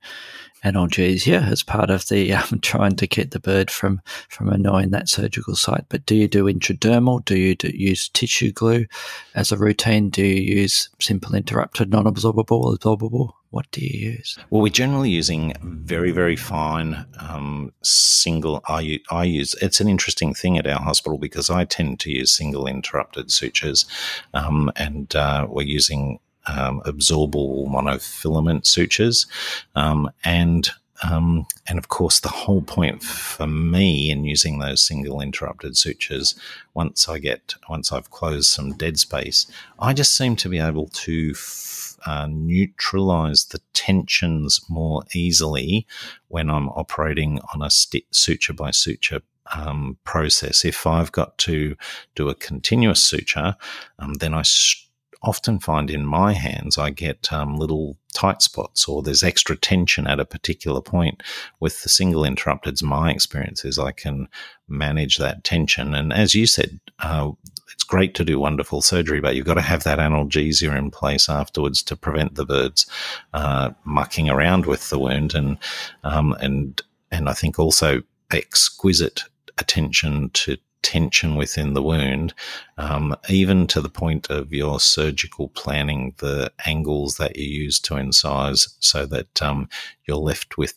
analgesia 0.64 1.46
as 1.50 1.62
part 1.62 1.90
of 1.90 2.08
the 2.08 2.32
um, 2.32 2.58
trying 2.62 2.96
to 2.96 3.06
keep 3.06 3.30
the 3.30 3.40
bird 3.40 3.70
from 3.70 4.00
from 4.28 4.48
annoying 4.48 4.90
that 4.90 5.08
surgical 5.08 5.56
site. 5.56 5.84
But 5.88 6.06
do 6.06 6.14
you 6.14 6.28
do 6.28 6.44
intradermal? 6.44 7.24
Do 7.24 7.36
you 7.36 7.54
do, 7.54 7.68
use 7.68 8.08
tissue 8.08 8.52
glue 8.52 8.86
as 9.34 9.52
a 9.52 9.58
routine? 9.58 10.10
Do 10.10 10.24
you 10.24 10.60
use 10.60 10.88
simple 11.00 11.34
interrupted, 11.34 11.90
non-absorbable, 11.90 12.76
absorbable? 12.76 13.32
What 13.50 13.70
do 13.70 13.84
you 13.84 14.12
use? 14.12 14.38
Well, 14.48 14.62
we're 14.62 14.70
generally 14.70 15.10
using 15.10 15.52
very, 15.60 16.10
very 16.10 16.36
fine 16.36 17.04
um, 17.18 17.74
single. 17.82 18.62
I, 18.66 19.00
I 19.10 19.24
use. 19.24 19.54
It's 19.60 19.78
an 19.78 19.88
interesting 19.88 20.32
thing 20.32 20.56
at 20.56 20.66
our 20.66 20.80
hospital 20.80 21.18
because 21.18 21.50
I 21.50 21.66
tend 21.66 22.00
to 22.00 22.10
use 22.10 22.34
single 22.34 22.66
interrupted 22.66 23.30
sutures, 23.30 23.84
um, 24.32 24.72
and 24.76 25.14
uh, 25.14 25.46
we're 25.50 25.66
using 25.66 26.18
um, 26.46 26.80
absorbable 26.84 27.66
monofilament 27.68 28.66
sutures, 28.66 29.26
um, 29.74 30.10
and 30.24 30.70
um, 31.02 31.46
and 31.66 31.78
of 31.78 31.88
course, 31.88 32.20
the 32.20 32.28
whole 32.28 32.62
point 32.62 33.02
for 33.02 33.46
me 33.46 34.10
in 34.10 34.24
using 34.24 34.58
those 34.58 34.80
single 34.80 35.20
interrupted 35.20 35.76
sutures, 35.76 36.34
once 36.74 37.08
I 37.08 37.18
get 37.18 37.54
once 37.68 37.90
I've 37.90 38.10
closed 38.10 38.50
some 38.50 38.74
dead 38.74 38.98
space, 38.98 39.46
I 39.78 39.94
just 39.94 40.16
seem 40.16 40.36
to 40.36 40.48
be 40.48 40.58
able 40.58 40.88
to 40.88 41.32
f- 41.32 41.96
uh, 42.06 42.28
neutralize 42.30 43.46
the 43.46 43.60
tensions 43.74 44.60
more 44.68 45.02
easily 45.12 45.86
when 46.28 46.50
I'm 46.50 46.68
operating 46.70 47.40
on 47.54 47.62
a 47.62 47.70
st- 47.70 48.06
suture 48.14 48.52
by 48.52 48.70
suture 48.70 49.22
um, 49.54 49.98
process. 50.04 50.64
If 50.64 50.86
I've 50.86 51.12
got 51.12 51.36
to 51.38 51.76
do 52.14 52.28
a 52.28 52.34
continuous 52.34 53.02
suture, 53.02 53.56
um, 53.98 54.14
then 54.14 54.34
I 54.34 54.42
st- 54.42 54.88
often 55.22 55.58
find 55.58 55.90
in 55.90 56.04
my 56.04 56.32
hands 56.32 56.78
I 56.78 56.90
get 56.90 57.32
um, 57.32 57.56
little 57.56 57.96
tight 58.12 58.42
spots 58.42 58.88
or 58.88 59.02
there's 59.02 59.22
extra 59.22 59.56
tension 59.56 60.06
at 60.06 60.20
a 60.20 60.24
particular 60.24 60.80
point. 60.80 61.22
With 61.60 61.82
the 61.82 61.88
single 61.88 62.22
interrupteds, 62.22 62.82
my 62.82 63.10
experience 63.10 63.64
is 63.64 63.78
I 63.78 63.92
can 63.92 64.28
manage 64.68 65.18
that 65.18 65.44
tension. 65.44 65.94
And 65.94 66.12
as 66.12 66.34
you 66.34 66.46
said, 66.46 66.80
uh, 66.98 67.30
it's 67.72 67.84
great 67.84 68.14
to 68.16 68.24
do 68.24 68.38
wonderful 68.38 68.82
surgery, 68.82 69.20
but 69.20 69.34
you've 69.34 69.46
got 69.46 69.54
to 69.54 69.60
have 69.62 69.84
that 69.84 69.98
analgesia 69.98 70.76
in 70.76 70.90
place 70.90 71.28
afterwards 71.28 71.82
to 71.84 71.96
prevent 71.96 72.34
the 72.34 72.44
birds 72.44 72.86
uh, 73.32 73.70
mucking 73.84 74.28
around 74.28 74.66
with 74.66 74.90
the 74.90 74.98
wound. 74.98 75.34
And 75.34 75.58
um, 76.04 76.34
and 76.40 76.80
and 77.10 77.28
I 77.28 77.32
think 77.32 77.58
also 77.58 78.02
exquisite 78.30 79.22
attention 79.58 80.30
to 80.30 80.56
tension 80.82 81.36
within 81.36 81.74
the 81.74 81.82
wound, 81.82 82.34
um, 82.76 83.16
even 83.28 83.66
to 83.68 83.80
the 83.80 83.88
point 83.88 84.30
of 84.30 84.52
your 84.52 84.80
surgical 84.80 85.48
planning, 85.48 86.14
the 86.18 86.52
angles 86.66 87.16
that 87.16 87.36
you 87.36 87.46
use 87.64 87.78
to 87.80 87.94
incise 87.94 88.74
so 88.80 89.06
that 89.06 89.40
um, 89.40 89.68
you're 90.06 90.16
left 90.16 90.58
with 90.58 90.74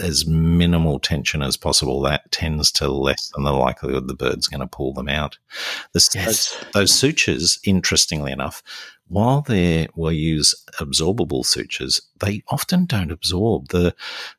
as 0.00 0.26
minimal 0.26 0.98
tension 0.98 1.42
as 1.42 1.56
possible. 1.56 2.00
That 2.00 2.30
tends 2.32 2.72
to 2.72 2.88
lessen 2.88 3.44
the 3.44 3.52
likelihood 3.52 4.08
the 4.08 4.14
bird's 4.14 4.48
going 4.48 4.60
to 4.60 4.66
pull 4.66 4.92
them 4.92 5.08
out. 5.08 5.38
yes. 6.14 6.24
those, 6.24 6.72
those 6.72 6.92
sutures, 6.92 7.58
interestingly 7.64 8.32
enough, 8.32 8.62
while 9.08 9.42
they 9.42 9.88
will 9.94 10.12
use 10.12 10.54
absorbable 10.78 11.44
sutures, 11.44 12.00
they 12.20 12.42
often 12.48 12.86
don't 12.86 13.12
absorb. 13.12 13.68
The, 13.68 13.94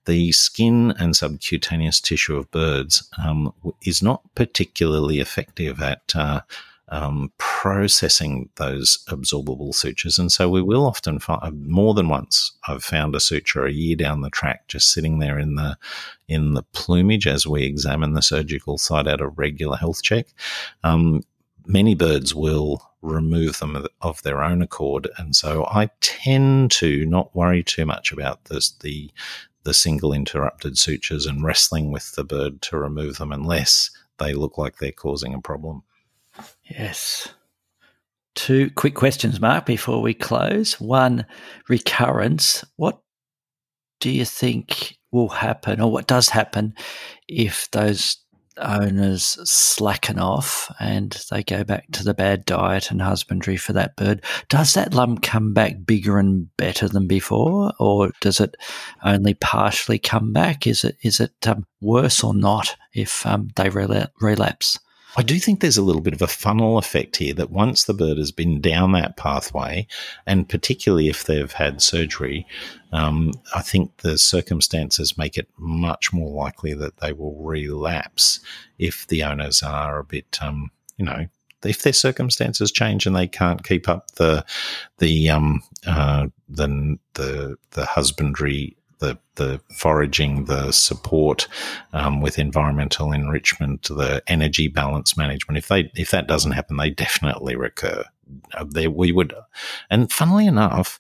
the 0.06 0.32
skin 0.32 0.94
and 0.98 1.16
subcutaneous 1.16 2.02
tissue 2.02 2.38
of 2.38 2.50
birds 2.52 3.08
um, 3.24 3.54
is 3.84 4.02
not 4.02 4.22
particularly 4.36 5.20
effective 5.20 5.82
at 5.82 6.14
uh, 6.16 6.42
um, 6.90 7.32
processing 7.38 8.50
those 8.58 9.04
absorbable 9.08 9.74
sutures. 9.74 10.20
And 10.20 10.32
so 10.32 10.50
we 10.50 10.62
will 10.62 10.86
often 10.86 11.18
find 11.20 11.66
more 11.66 11.94
than 11.94 12.10
once 12.10 12.52
I've 12.68 12.84
found 12.84 13.16
a 13.16 13.20
suture 13.20 13.66
a 13.66 13.72
year 13.72 13.96
down 13.96 14.22
the 14.22 14.30
track 14.30 14.68
just 14.68 14.92
sitting 14.92 15.20
there 15.20 15.40
in 15.40 15.56
the 15.56 15.78
in 16.28 16.54
the 16.54 16.64
plumage 16.74 17.28
as 17.28 17.48
we 17.48 17.64
examine 17.64 18.14
the 18.14 18.22
surgical 18.22 18.78
site 18.78 19.08
at 19.08 19.22
a 19.22 19.28
regular 19.28 19.78
health 19.78 20.04
check. 20.04 20.28
Um, 20.84 21.24
many 21.66 21.96
birds 21.96 22.34
will 22.34 22.82
remove 23.02 23.60
them 23.60 23.86
of 24.02 24.22
their 24.24 24.42
own 24.42 24.62
accord. 24.62 25.10
And 25.18 25.36
so 25.36 25.66
I 25.66 25.90
tend 26.02 26.72
to 26.72 27.06
not 27.06 27.36
worry 27.36 27.64
too 27.64 27.86
much 27.86 28.12
about 28.12 28.46
this, 28.46 28.72
the, 28.72 29.12
the 29.64 29.74
single 29.74 30.14
interrupted 30.14 30.78
sutures 30.78 31.26
and 31.26 31.44
wrestling 31.44 31.92
with 31.92 32.16
the 32.16 32.24
bird 32.24 32.62
to 32.64 32.78
remove 32.78 33.18
them 33.18 33.32
unless 33.32 33.90
they 34.20 34.34
look 34.34 34.58
like 34.58 34.78
they're 34.78 34.92
causing 34.92 35.34
a 35.34 35.42
problem. 35.42 35.84
Yes. 36.64 37.28
Two 38.36 38.72
quick 38.72 38.96
questions, 38.96 39.40
Mark, 39.40 39.66
before 39.66 40.02
we 40.02 40.14
close. 40.14 40.80
One, 40.80 41.26
recurrence. 41.70 42.64
What 42.78 43.00
do 44.00 44.10
you 44.10 44.26
think 44.26 44.98
will 45.12 45.30
happen 45.30 45.80
or 45.80 45.92
what 45.92 46.08
does 46.08 46.30
happen 46.30 46.74
if 47.28 47.70
those 47.72 48.18
owners 48.58 49.38
slacken 49.50 50.20
off 50.20 50.74
and 50.80 51.18
they 51.32 51.44
go 51.44 51.64
back 51.64 51.92
to 51.92 52.04
the 52.04 52.14
bad 52.14 52.46
diet 52.46 52.92
and 52.92 53.02
husbandry 53.02 53.58
for 53.58 53.74
that 53.74 53.96
bird, 53.96 54.24
does 54.50 54.74
that 54.74 54.94
lump 54.94 55.22
come 55.22 55.54
back 55.54 55.86
bigger 55.86 56.20
and 56.20 56.56
better 56.58 56.88
than 56.88 57.08
before, 57.08 57.74
or 57.80 58.12
does 58.22 58.40
it 58.40 58.56
only 59.04 59.34
partially 59.34 60.00
come 60.00 60.34
back? 60.34 60.68
Is 60.68 60.84
it 60.84 60.98
is 61.02 61.20
it 61.20 61.48
um, 61.48 61.66
worse 61.82 62.24
or 62.24 62.34
not 62.34 62.76
if 62.94 63.26
um, 63.26 63.50
they 63.56 63.70
relapse? 63.70 64.80
I 65.16 65.22
do 65.22 65.38
think 65.38 65.60
there's 65.60 65.78
a 65.78 65.84
little 65.84 66.02
bit 66.02 66.14
of 66.14 66.22
a 66.22 66.28
funnel 66.28 66.78
effect 66.78 67.18
here 67.18 67.34
that 67.36 67.52
once 67.52 67.84
the 67.84 67.94
bird 67.94 68.18
has 68.18 68.32
been 68.32 68.62
down 68.62 68.94
that 68.94 69.16
pathway, 69.16 69.88
and 70.26 70.50
particularly 70.50 71.08
if 71.08 71.26
they've 71.26 71.52
had 71.52 71.82
surgery, 71.82 72.48
um, 72.92 73.32
I 73.54 73.62
think 73.62 73.98
the 73.98 74.18
circumstances 74.18 75.18
make 75.18 75.38
it 75.38 75.48
much 75.58 76.14
more 76.14 76.32
likely 76.32 76.74
that 76.74 76.98
they 76.98 77.14
will 77.14 77.36
relapse 77.36 78.40
if 78.80 79.08
the 79.08 79.24
owners 79.24 79.62
are 79.62 80.00
a 80.00 80.04
bit, 80.04 80.40
um, 80.42 80.72
you 80.98 81.06
know, 81.06 81.28
if 81.64 81.84
their 81.84 81.94
circumstances 81.94 82.72
change 82.72 83.06
and 83.06 83.16
they 83.16 83.28
can't 83.28 83.64
keep 83.64 83.88
up 83.88 84.12
the 84.16 84.46
the 84.98 85.30
um, 85.30 85.62
uh, 85.86 86.28
the 86.50 86.98
the 87.14 87.56
the 87.72 87.86
husbandry 87.86 88.76
the 89.04 89.18
the 89.36 89.62
foraging, 89.72 90.46
the 90.46 90.72
support 90.72 91.48
um, 91.92 92.22
with 92.22 92.40
environmental 92.40 93.12
enrichment, 93.12 93.84
the 93.84 94.24
energy 94.28 94.68
balance 94.68 95.18
management. 95.18 95.58
If 95.58 95.68
they 95.68 95.92
if 95.96 96.12
that 96.12 96.28
doesn't 96.28 96.52
happen, 96.54 96.78
they 96.78 96.90
definitely 96.90 97.56
recur. 97.56 98.06
Uh, 98.54 98.66
there 98.68 98.90
we 98.90 99.12
would, 99.12 99.34
and 99.90 100.12
funnily 100.12 100.48
enough, 100.48 101.00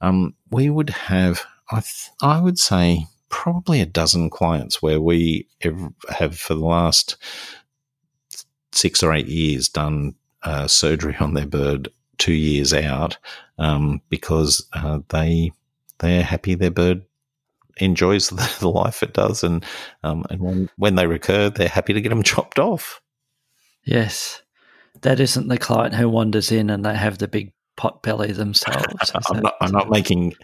um, 0.00 0.34
we 0.50 0.70
would 0.70 0.90
have 0.90 1.44
I 1.70 1.80
th- 1.80 2.10
I 2.22 2.40
would 2.40 2.58
say 2.58 3.06
probably 3.28 3.80
a 3.80 3.86
dozen 3.86 4.30
clients 4.30 4.80
where 4.80 5.00
we 5.00 5.46
have 6.08 6.36
for 6.36 6.54
the 6.54 6.66
last 6.66 7.16
six 8.72 9.02
or 9.02 9.12
eight 9.12 9.26
years 9.26 9.68
done 9.68 10.14
uh, 10.42 10.66
surgery 10.66 11.16
on 11.20 11.34
their 11.34 11.46
bird 11.46 11.88
two 12.18 12.34
years 12.34 12.72
out 12.72 13.18
um, 13.58 14.00
because 14.08 14.66
uh, 14.72 15.00
they 15.08 15.52
they're 15.98 16.22
happy 16.22 16.54
their 16.54 16.70
bird 16.70 17.02
enjoys 17.84 18.28
the, 18.28 18.56
the 18.60 18.68
life 18.68 19.02
it 19.02 19.12
does, 19.12 19.42
and 19.44 19.64
um, 20.02 20.24
and 20.30 20.40
when 20.40 20.70
when 20.76 20.94
they 20.94 21.06
recur, 21.06 21.50
they're 21.50 21.68
happy 21.68 21.92
to 21.92 22.00
get 22.00 22.10
them 22.10 22.22
chopped 22.22 22.58
off. 22.58 23.00
Yes, 23.84 24.42
that 25.02 25.20
isn't 25.20 25.48
the 25.48 25.58
client 25.58 25.94
who 25.94 26.08
wanders 26.08 26.52
in 26.52 26.70
and 26.70 26.84
they 26.84 26.94
have 26.94 27.18
the 27.18 27.28
big 27.28 27.52
pot 27.76 28.02
belly 28.02 28.32
themselves. 28.32 29.10
I'm, 29.30 29.42
not, 29.42 29.54
I'm 29.60 29.72
not 29.72 29.88
making 29.88 30.34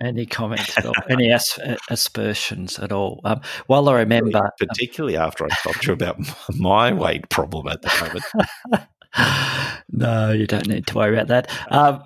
any 0.00 0.26
comments 0.26 0.76
or 0.84 0.92
any 1.10 1.30
as- 1.30 1.58
aspersions 1.90 2.78
at 2.78 2.92
all. 2.92 3.20
Um, 3.24 3.40
while 3.66 3.88
I 3.88 3.98
remember, 3.98 4.38
um, 4.38 4.50
particularly 4.58 5.16
after 5.16 5.44
I 5.44 5.48
talked 5.62 5.82
to 5.82 5.88
you 5.88 5.92
about 5.92 6.18
my 6.56 6.92
weight 6.92 7.28
problem 7.28 7.68
at 7.68 7.82
the 7.82 8.22
moment. 8.72 8.86
no, 9.92 10.32
you 10.32 10.46
don't 10.46 10.68
need 10.68 10.86
to 10.86 10.94
worry 10.94 11.18
about 11.18 11.28
that. 11.28 11.72
Um, 11.72 12.02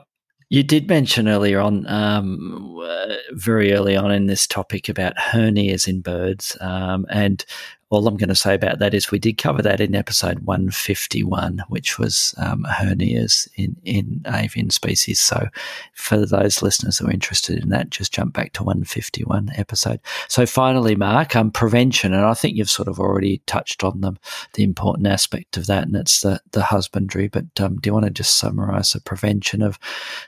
you 0.53 0.63
did 0.63 0.87
mention 0.87 1.29
earlier 1.29 1.59
on, 1.61 1.87
um, 1.87 2.79
uh, 2.79 3.15
very 3.31 3.73
early 3.73 3.97
on 3.97 4.13
in 4.13 4.27
this 4.27 4.47
topic 4.47 4.87
about 4.87 5.17
hernias 5.17 5.89
in 5.89 6.03
birds, 6.03 6.59
um, 6.61 7.07
and 7.09 7.47
all 7.93 8.09
I'm 8.09 8.17
going 8.17 8.31
to 8.31 8.35
say 8.35 8.55
about 8.55 8.79
that 8.79 8.95
is 8.95 9.11
we 9.11 9.19
did 9.19 9.37
cover 9.37 9.61
that 9.61 9.79
in 9.79 9.95
episode 9.95 10.39
151, 10.41 11.63
which 11.69 11.99
was 11.99 12.35
um, 12.39 12.65
hernias 12.65 13.47
in, 13.57 13.77
in 13.85 14.23
avian 14.27 14.71
species. 14.71 15.21
So 15.21 15.49
for 15.93 16.25
those 16.25 16.63
listeners 16.63 16.97
who 16.97 17.09
are 17.09 17.13
interested 17.13 17.63
in 17.63 17.69
that, 17.69 17.91
just 17.91 18.11
jump 18.11 18.33
back 18.33 18.55
to 18.55 18.63
151 18.63 19.51
episode. 19.57 20.01
So 20.29 20.47
finally, 20.47 20.97
Mark, 20.97 21.37
um, 21.37 21.51
prevention, 21.51 22.15
and 22.15 22.25
I 22.25 22.33
think 22.33 22.57
you've 22.57 22.71
sort 22.71 22.89
of 22.89 22.99
already 22.99 23.43
touched 23.45 23.85
on 23.85 24.01
them, 24.01 24.19
the 24.55 24.65
important 24.65 25.07
aspect 25.07 25.59
of 25.59 25.67
that, 25.67 25.83
and 25.87 25.95
it's 25.95 26.23
the, 26.23 26.41
the 26.53 26.63
husbandry. 26.63 27.29
But 27.29 27.61
um, 27.61 27.77
do 27.77 27.89
you 27.89 27.93
want 27.93 28.07
to 28.07 28.11
just 28.11 28.39
summarize 28.39 28.93
the 28.93 29.03
prevention 29.03 29.61
of 29.61 29.79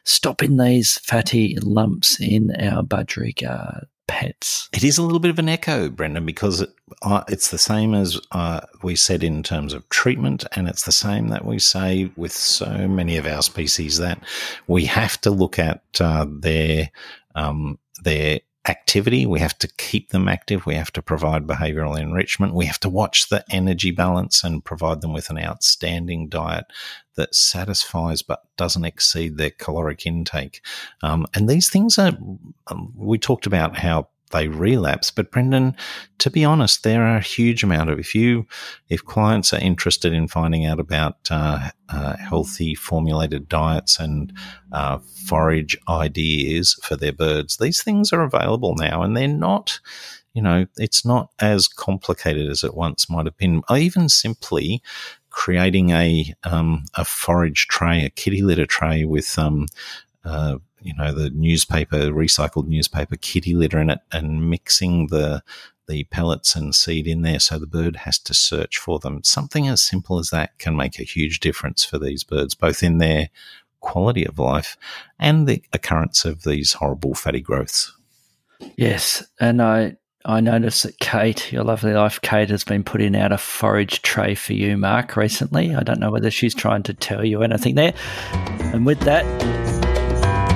stopping 0.05 0.59
these 0.59 0.99
fatty 0.99 1.57
lumps 1.63 2.21
in 2.21 2.55
our 2.61 2.83
budgerigar 2.83 3.87
pets. 4.07 4.69
It 4.73 4.85
is 4.85 4.99
a 4.99 5.03
little 5.03 5.19
bit 5.19 5.31
of 5.31 5.39
an 5.39 5.49
echo, 5.49 5.89
Brendan, 5.89 6.27
because 6.27 6.61
it, 6.61 6.71
uh, 7.03 7.25
it's 7.29 7.51
the 7.51 7.59
same 7.59 7.95
as 7.95 8.21
uh, 8.33 8.61
we 8.83 8.97
said 8.97 9.23
in 9.23 9.43
terms 9.43 9.73
of 9.73 9.89
treatment, 9.89 10.45
and 10.53 10.69
it's 10.69 10.85
the 10.85 10.93
same 10.93 11.29
that 11.29 11.45
we 11.45 11.59
say 11.59 12.11
with 12.17 12.33
so 12.33 12.89
many 12.89 13.17
of 13.17 13.27
our 13.27 13.43
species 13.43 13.99
that 13.99 14.19
we 14.67 14.85
have 14.87 15.21
to 15.23 15.31
look 15.31 15.59
at 15.59 15.83
uh, 16.01 16.27
their 16.29 16.91
um, 17.35 17.79
their 18.03 18.41
activity. 18.67 19.27
We 19.27 19.41
have 19.41 19.59
to 19.59 19.69
keep 19.77 20.11
them 20.11 20.29
active. 20.29 20.65
We 20.65 20.75
have 20.75 20.93
to 20.93 21.03
provide 21.03 21.47
behavioral 21.47 21.99
enrichment. 21.99 22.55
We 22.55 22.67
have 22.67 22.81
to 22.81 22.89
watch 22.89 23.29
the 23.29 23.45
energy 23.51 23.91
balance 23.91 24.43
and 24.43 24.65
provide 24.65 25.01
them 25.01 25.13
with 25.13 25.31
an 25.31 25.39
outstanding 25.39 26.29
diet 26.29 26.67
that 27.17 27.35
satisfies 27.35 28.23
but 28.23 28.43
doesn't 28.57 28.85
exceed 28.85 29.37
their 29.37 29.51
caloric 29.51 30.07
intake. 30.07 30.65
Um, 31.03 31.27
and 31.35 31.49
these 31.49 31.69
things 31.69 31.99
are, 31.99 32.17
um, 32.69 32.93
we 32.97 33.19
talked 33.19 33.47
about 33.47 33.77
how 33.77 34.09
they 34.31 34.49
relapse. 34.49 35.11
But 35.11 35.31
Brendan, 35.31 35.77
to 36.19 36.31
be 36.31 36.45
honest, 36.45 36.83
there 36.83 37.03
are 37.03 37.17
a 37.17 37.21
huge 37.23 37.63
amount 37.63 37.91
of 37.91 37.99
if 37.99 38.15
you 38.15 38.47
if 38.89 39.05
clients 39.05 39.53
are 39.53 39.61
interested 39.61 40.13
in 40.13 40.29
finding 40.29 40.67
out 40.67 40.81
about 40.81 41.17
uh, 41.31 41.71
uh, 41.89 42.17
healthy 42.17 42.75
formulated 42.75 43.49
diets 43.49 43.99
and 43.99 44.33
uh, 44.73 44.99
forage 45.27 45.77
ideas 45.89 46.79
for 46.83 46.97
their 46.97 47.13
birds, 47.13 47.57
these 47.57 47.83
things 47.83 48.13
are 48.13 48.23
available 48.23 48.75
now, 48.77 49.03
and 49.03 49.17
they're 49.17 49.29
not. 49.29 49.81
You 50.33 50.43
know, 50.43 50.67
it's 50.77 51.05
not 51.05 51.31
as 51.39 51.69
complicated 51.69 52.51
as 52.51 52.65
it 52.65 52.75
once 52.75 53.09
might 53.09 53.27
have 53.27 53.37
been. 53.37 53.63
Even 53.71 54.09
simply 54.09 54.83
creating 55.31 55.91
a 55.91 56.35
um, 56.43 56.87
a 56.95 57.05
forage 57.05 57.69
tray, 57.69 58.05
a 58.05 58.11
kitty 58.11 58.43
litter 58.43 58.67
tray 58.67 59.05
with 59.05 59.39
um, 59.39 59.69
uh, 60.25 60.59
you 60.85 60.95
know 60.95 61.13
the 61.13 61.31
newspaper, 61.31 62.11
recycled 62.11 62.69
newspaper 62.69 63.17
kitty 63.17 63.55
litter 63.55 63.81
in 63.81 63.91
it, 63.91 64.01
and 64.13 64.49
mixing 64.49 65.09
the 65.09 65.43
the 65.87 66.05
pellets 66.05 66.57
and 66.57 66.75
seed 66.75 67.07
in 67.07 67.23
there 67.23 67.39
so 67.39 67.59
the 67.59 67.67
bird 67.67 67.97
has 67.97 68.19
to 68.19 68.33
search 68.33 68.79
for 68.79 68.99
them. 68.99 69.23
Something 69.23 69.69
as 69.69 69.83
simple 69.83 70.19
as 70.19 70.31
that 70.31 70.59
can 70.59 70.77
make 70.77 70.99
a 70.99 71.05
huge 71.05 71.41
difference 71.41 71.85
for 71.85 71.99
these 71.99 72.25
birds, 72.25 72.55
both 72.55 72.83
in 72.83 72.99
their 72.99 73.29
quality 73.81 74.25
of 74.27 74.39
life 74.39 74.79
and 75.19 75.47
the 75.47 75.63
occurrence 75.73 76.25
of 76.25 76.43
these 76.43 76.75
horrible 76.75 77.15
fatty 77.15 77.41
growths. 77.41 77.93
Yes, 78.77 79.23
and 79.39 79.61
I 79.61 79.97
I 80.27 80.41
noticed 80.41 80.85
that 80.85 80.99
Kate, 81.01 81.53
your 81.53 81.65
lovely 81.65 81.93
wife 81.93 82.21
Kate, 82.23 82.49
has 82.49 82.65
been 82.65 82.83
putting 82.83 83.15
out 83.15 83.33
a 83.33 83.37
forage 83.37 84.01
tray 84.01 84.35
for 84.35 84.55
you, 84.55 84.79
Mark, 84.79 85.17
recently. 85.17 85.75
I 85.75 85.83
don't 85.83 86.01
know 86.01 86.11
whether 86.11 86.31
she's 86.31 86.55
trying 86.55 86.83
to 86.85 86.95
tell 86.95 87.25
you 87.25 87.43
anything 87.43 87.75
there. 87.75 87.93
And 88.73 88.87
with 88.87 89.01
that, 89.01 89.25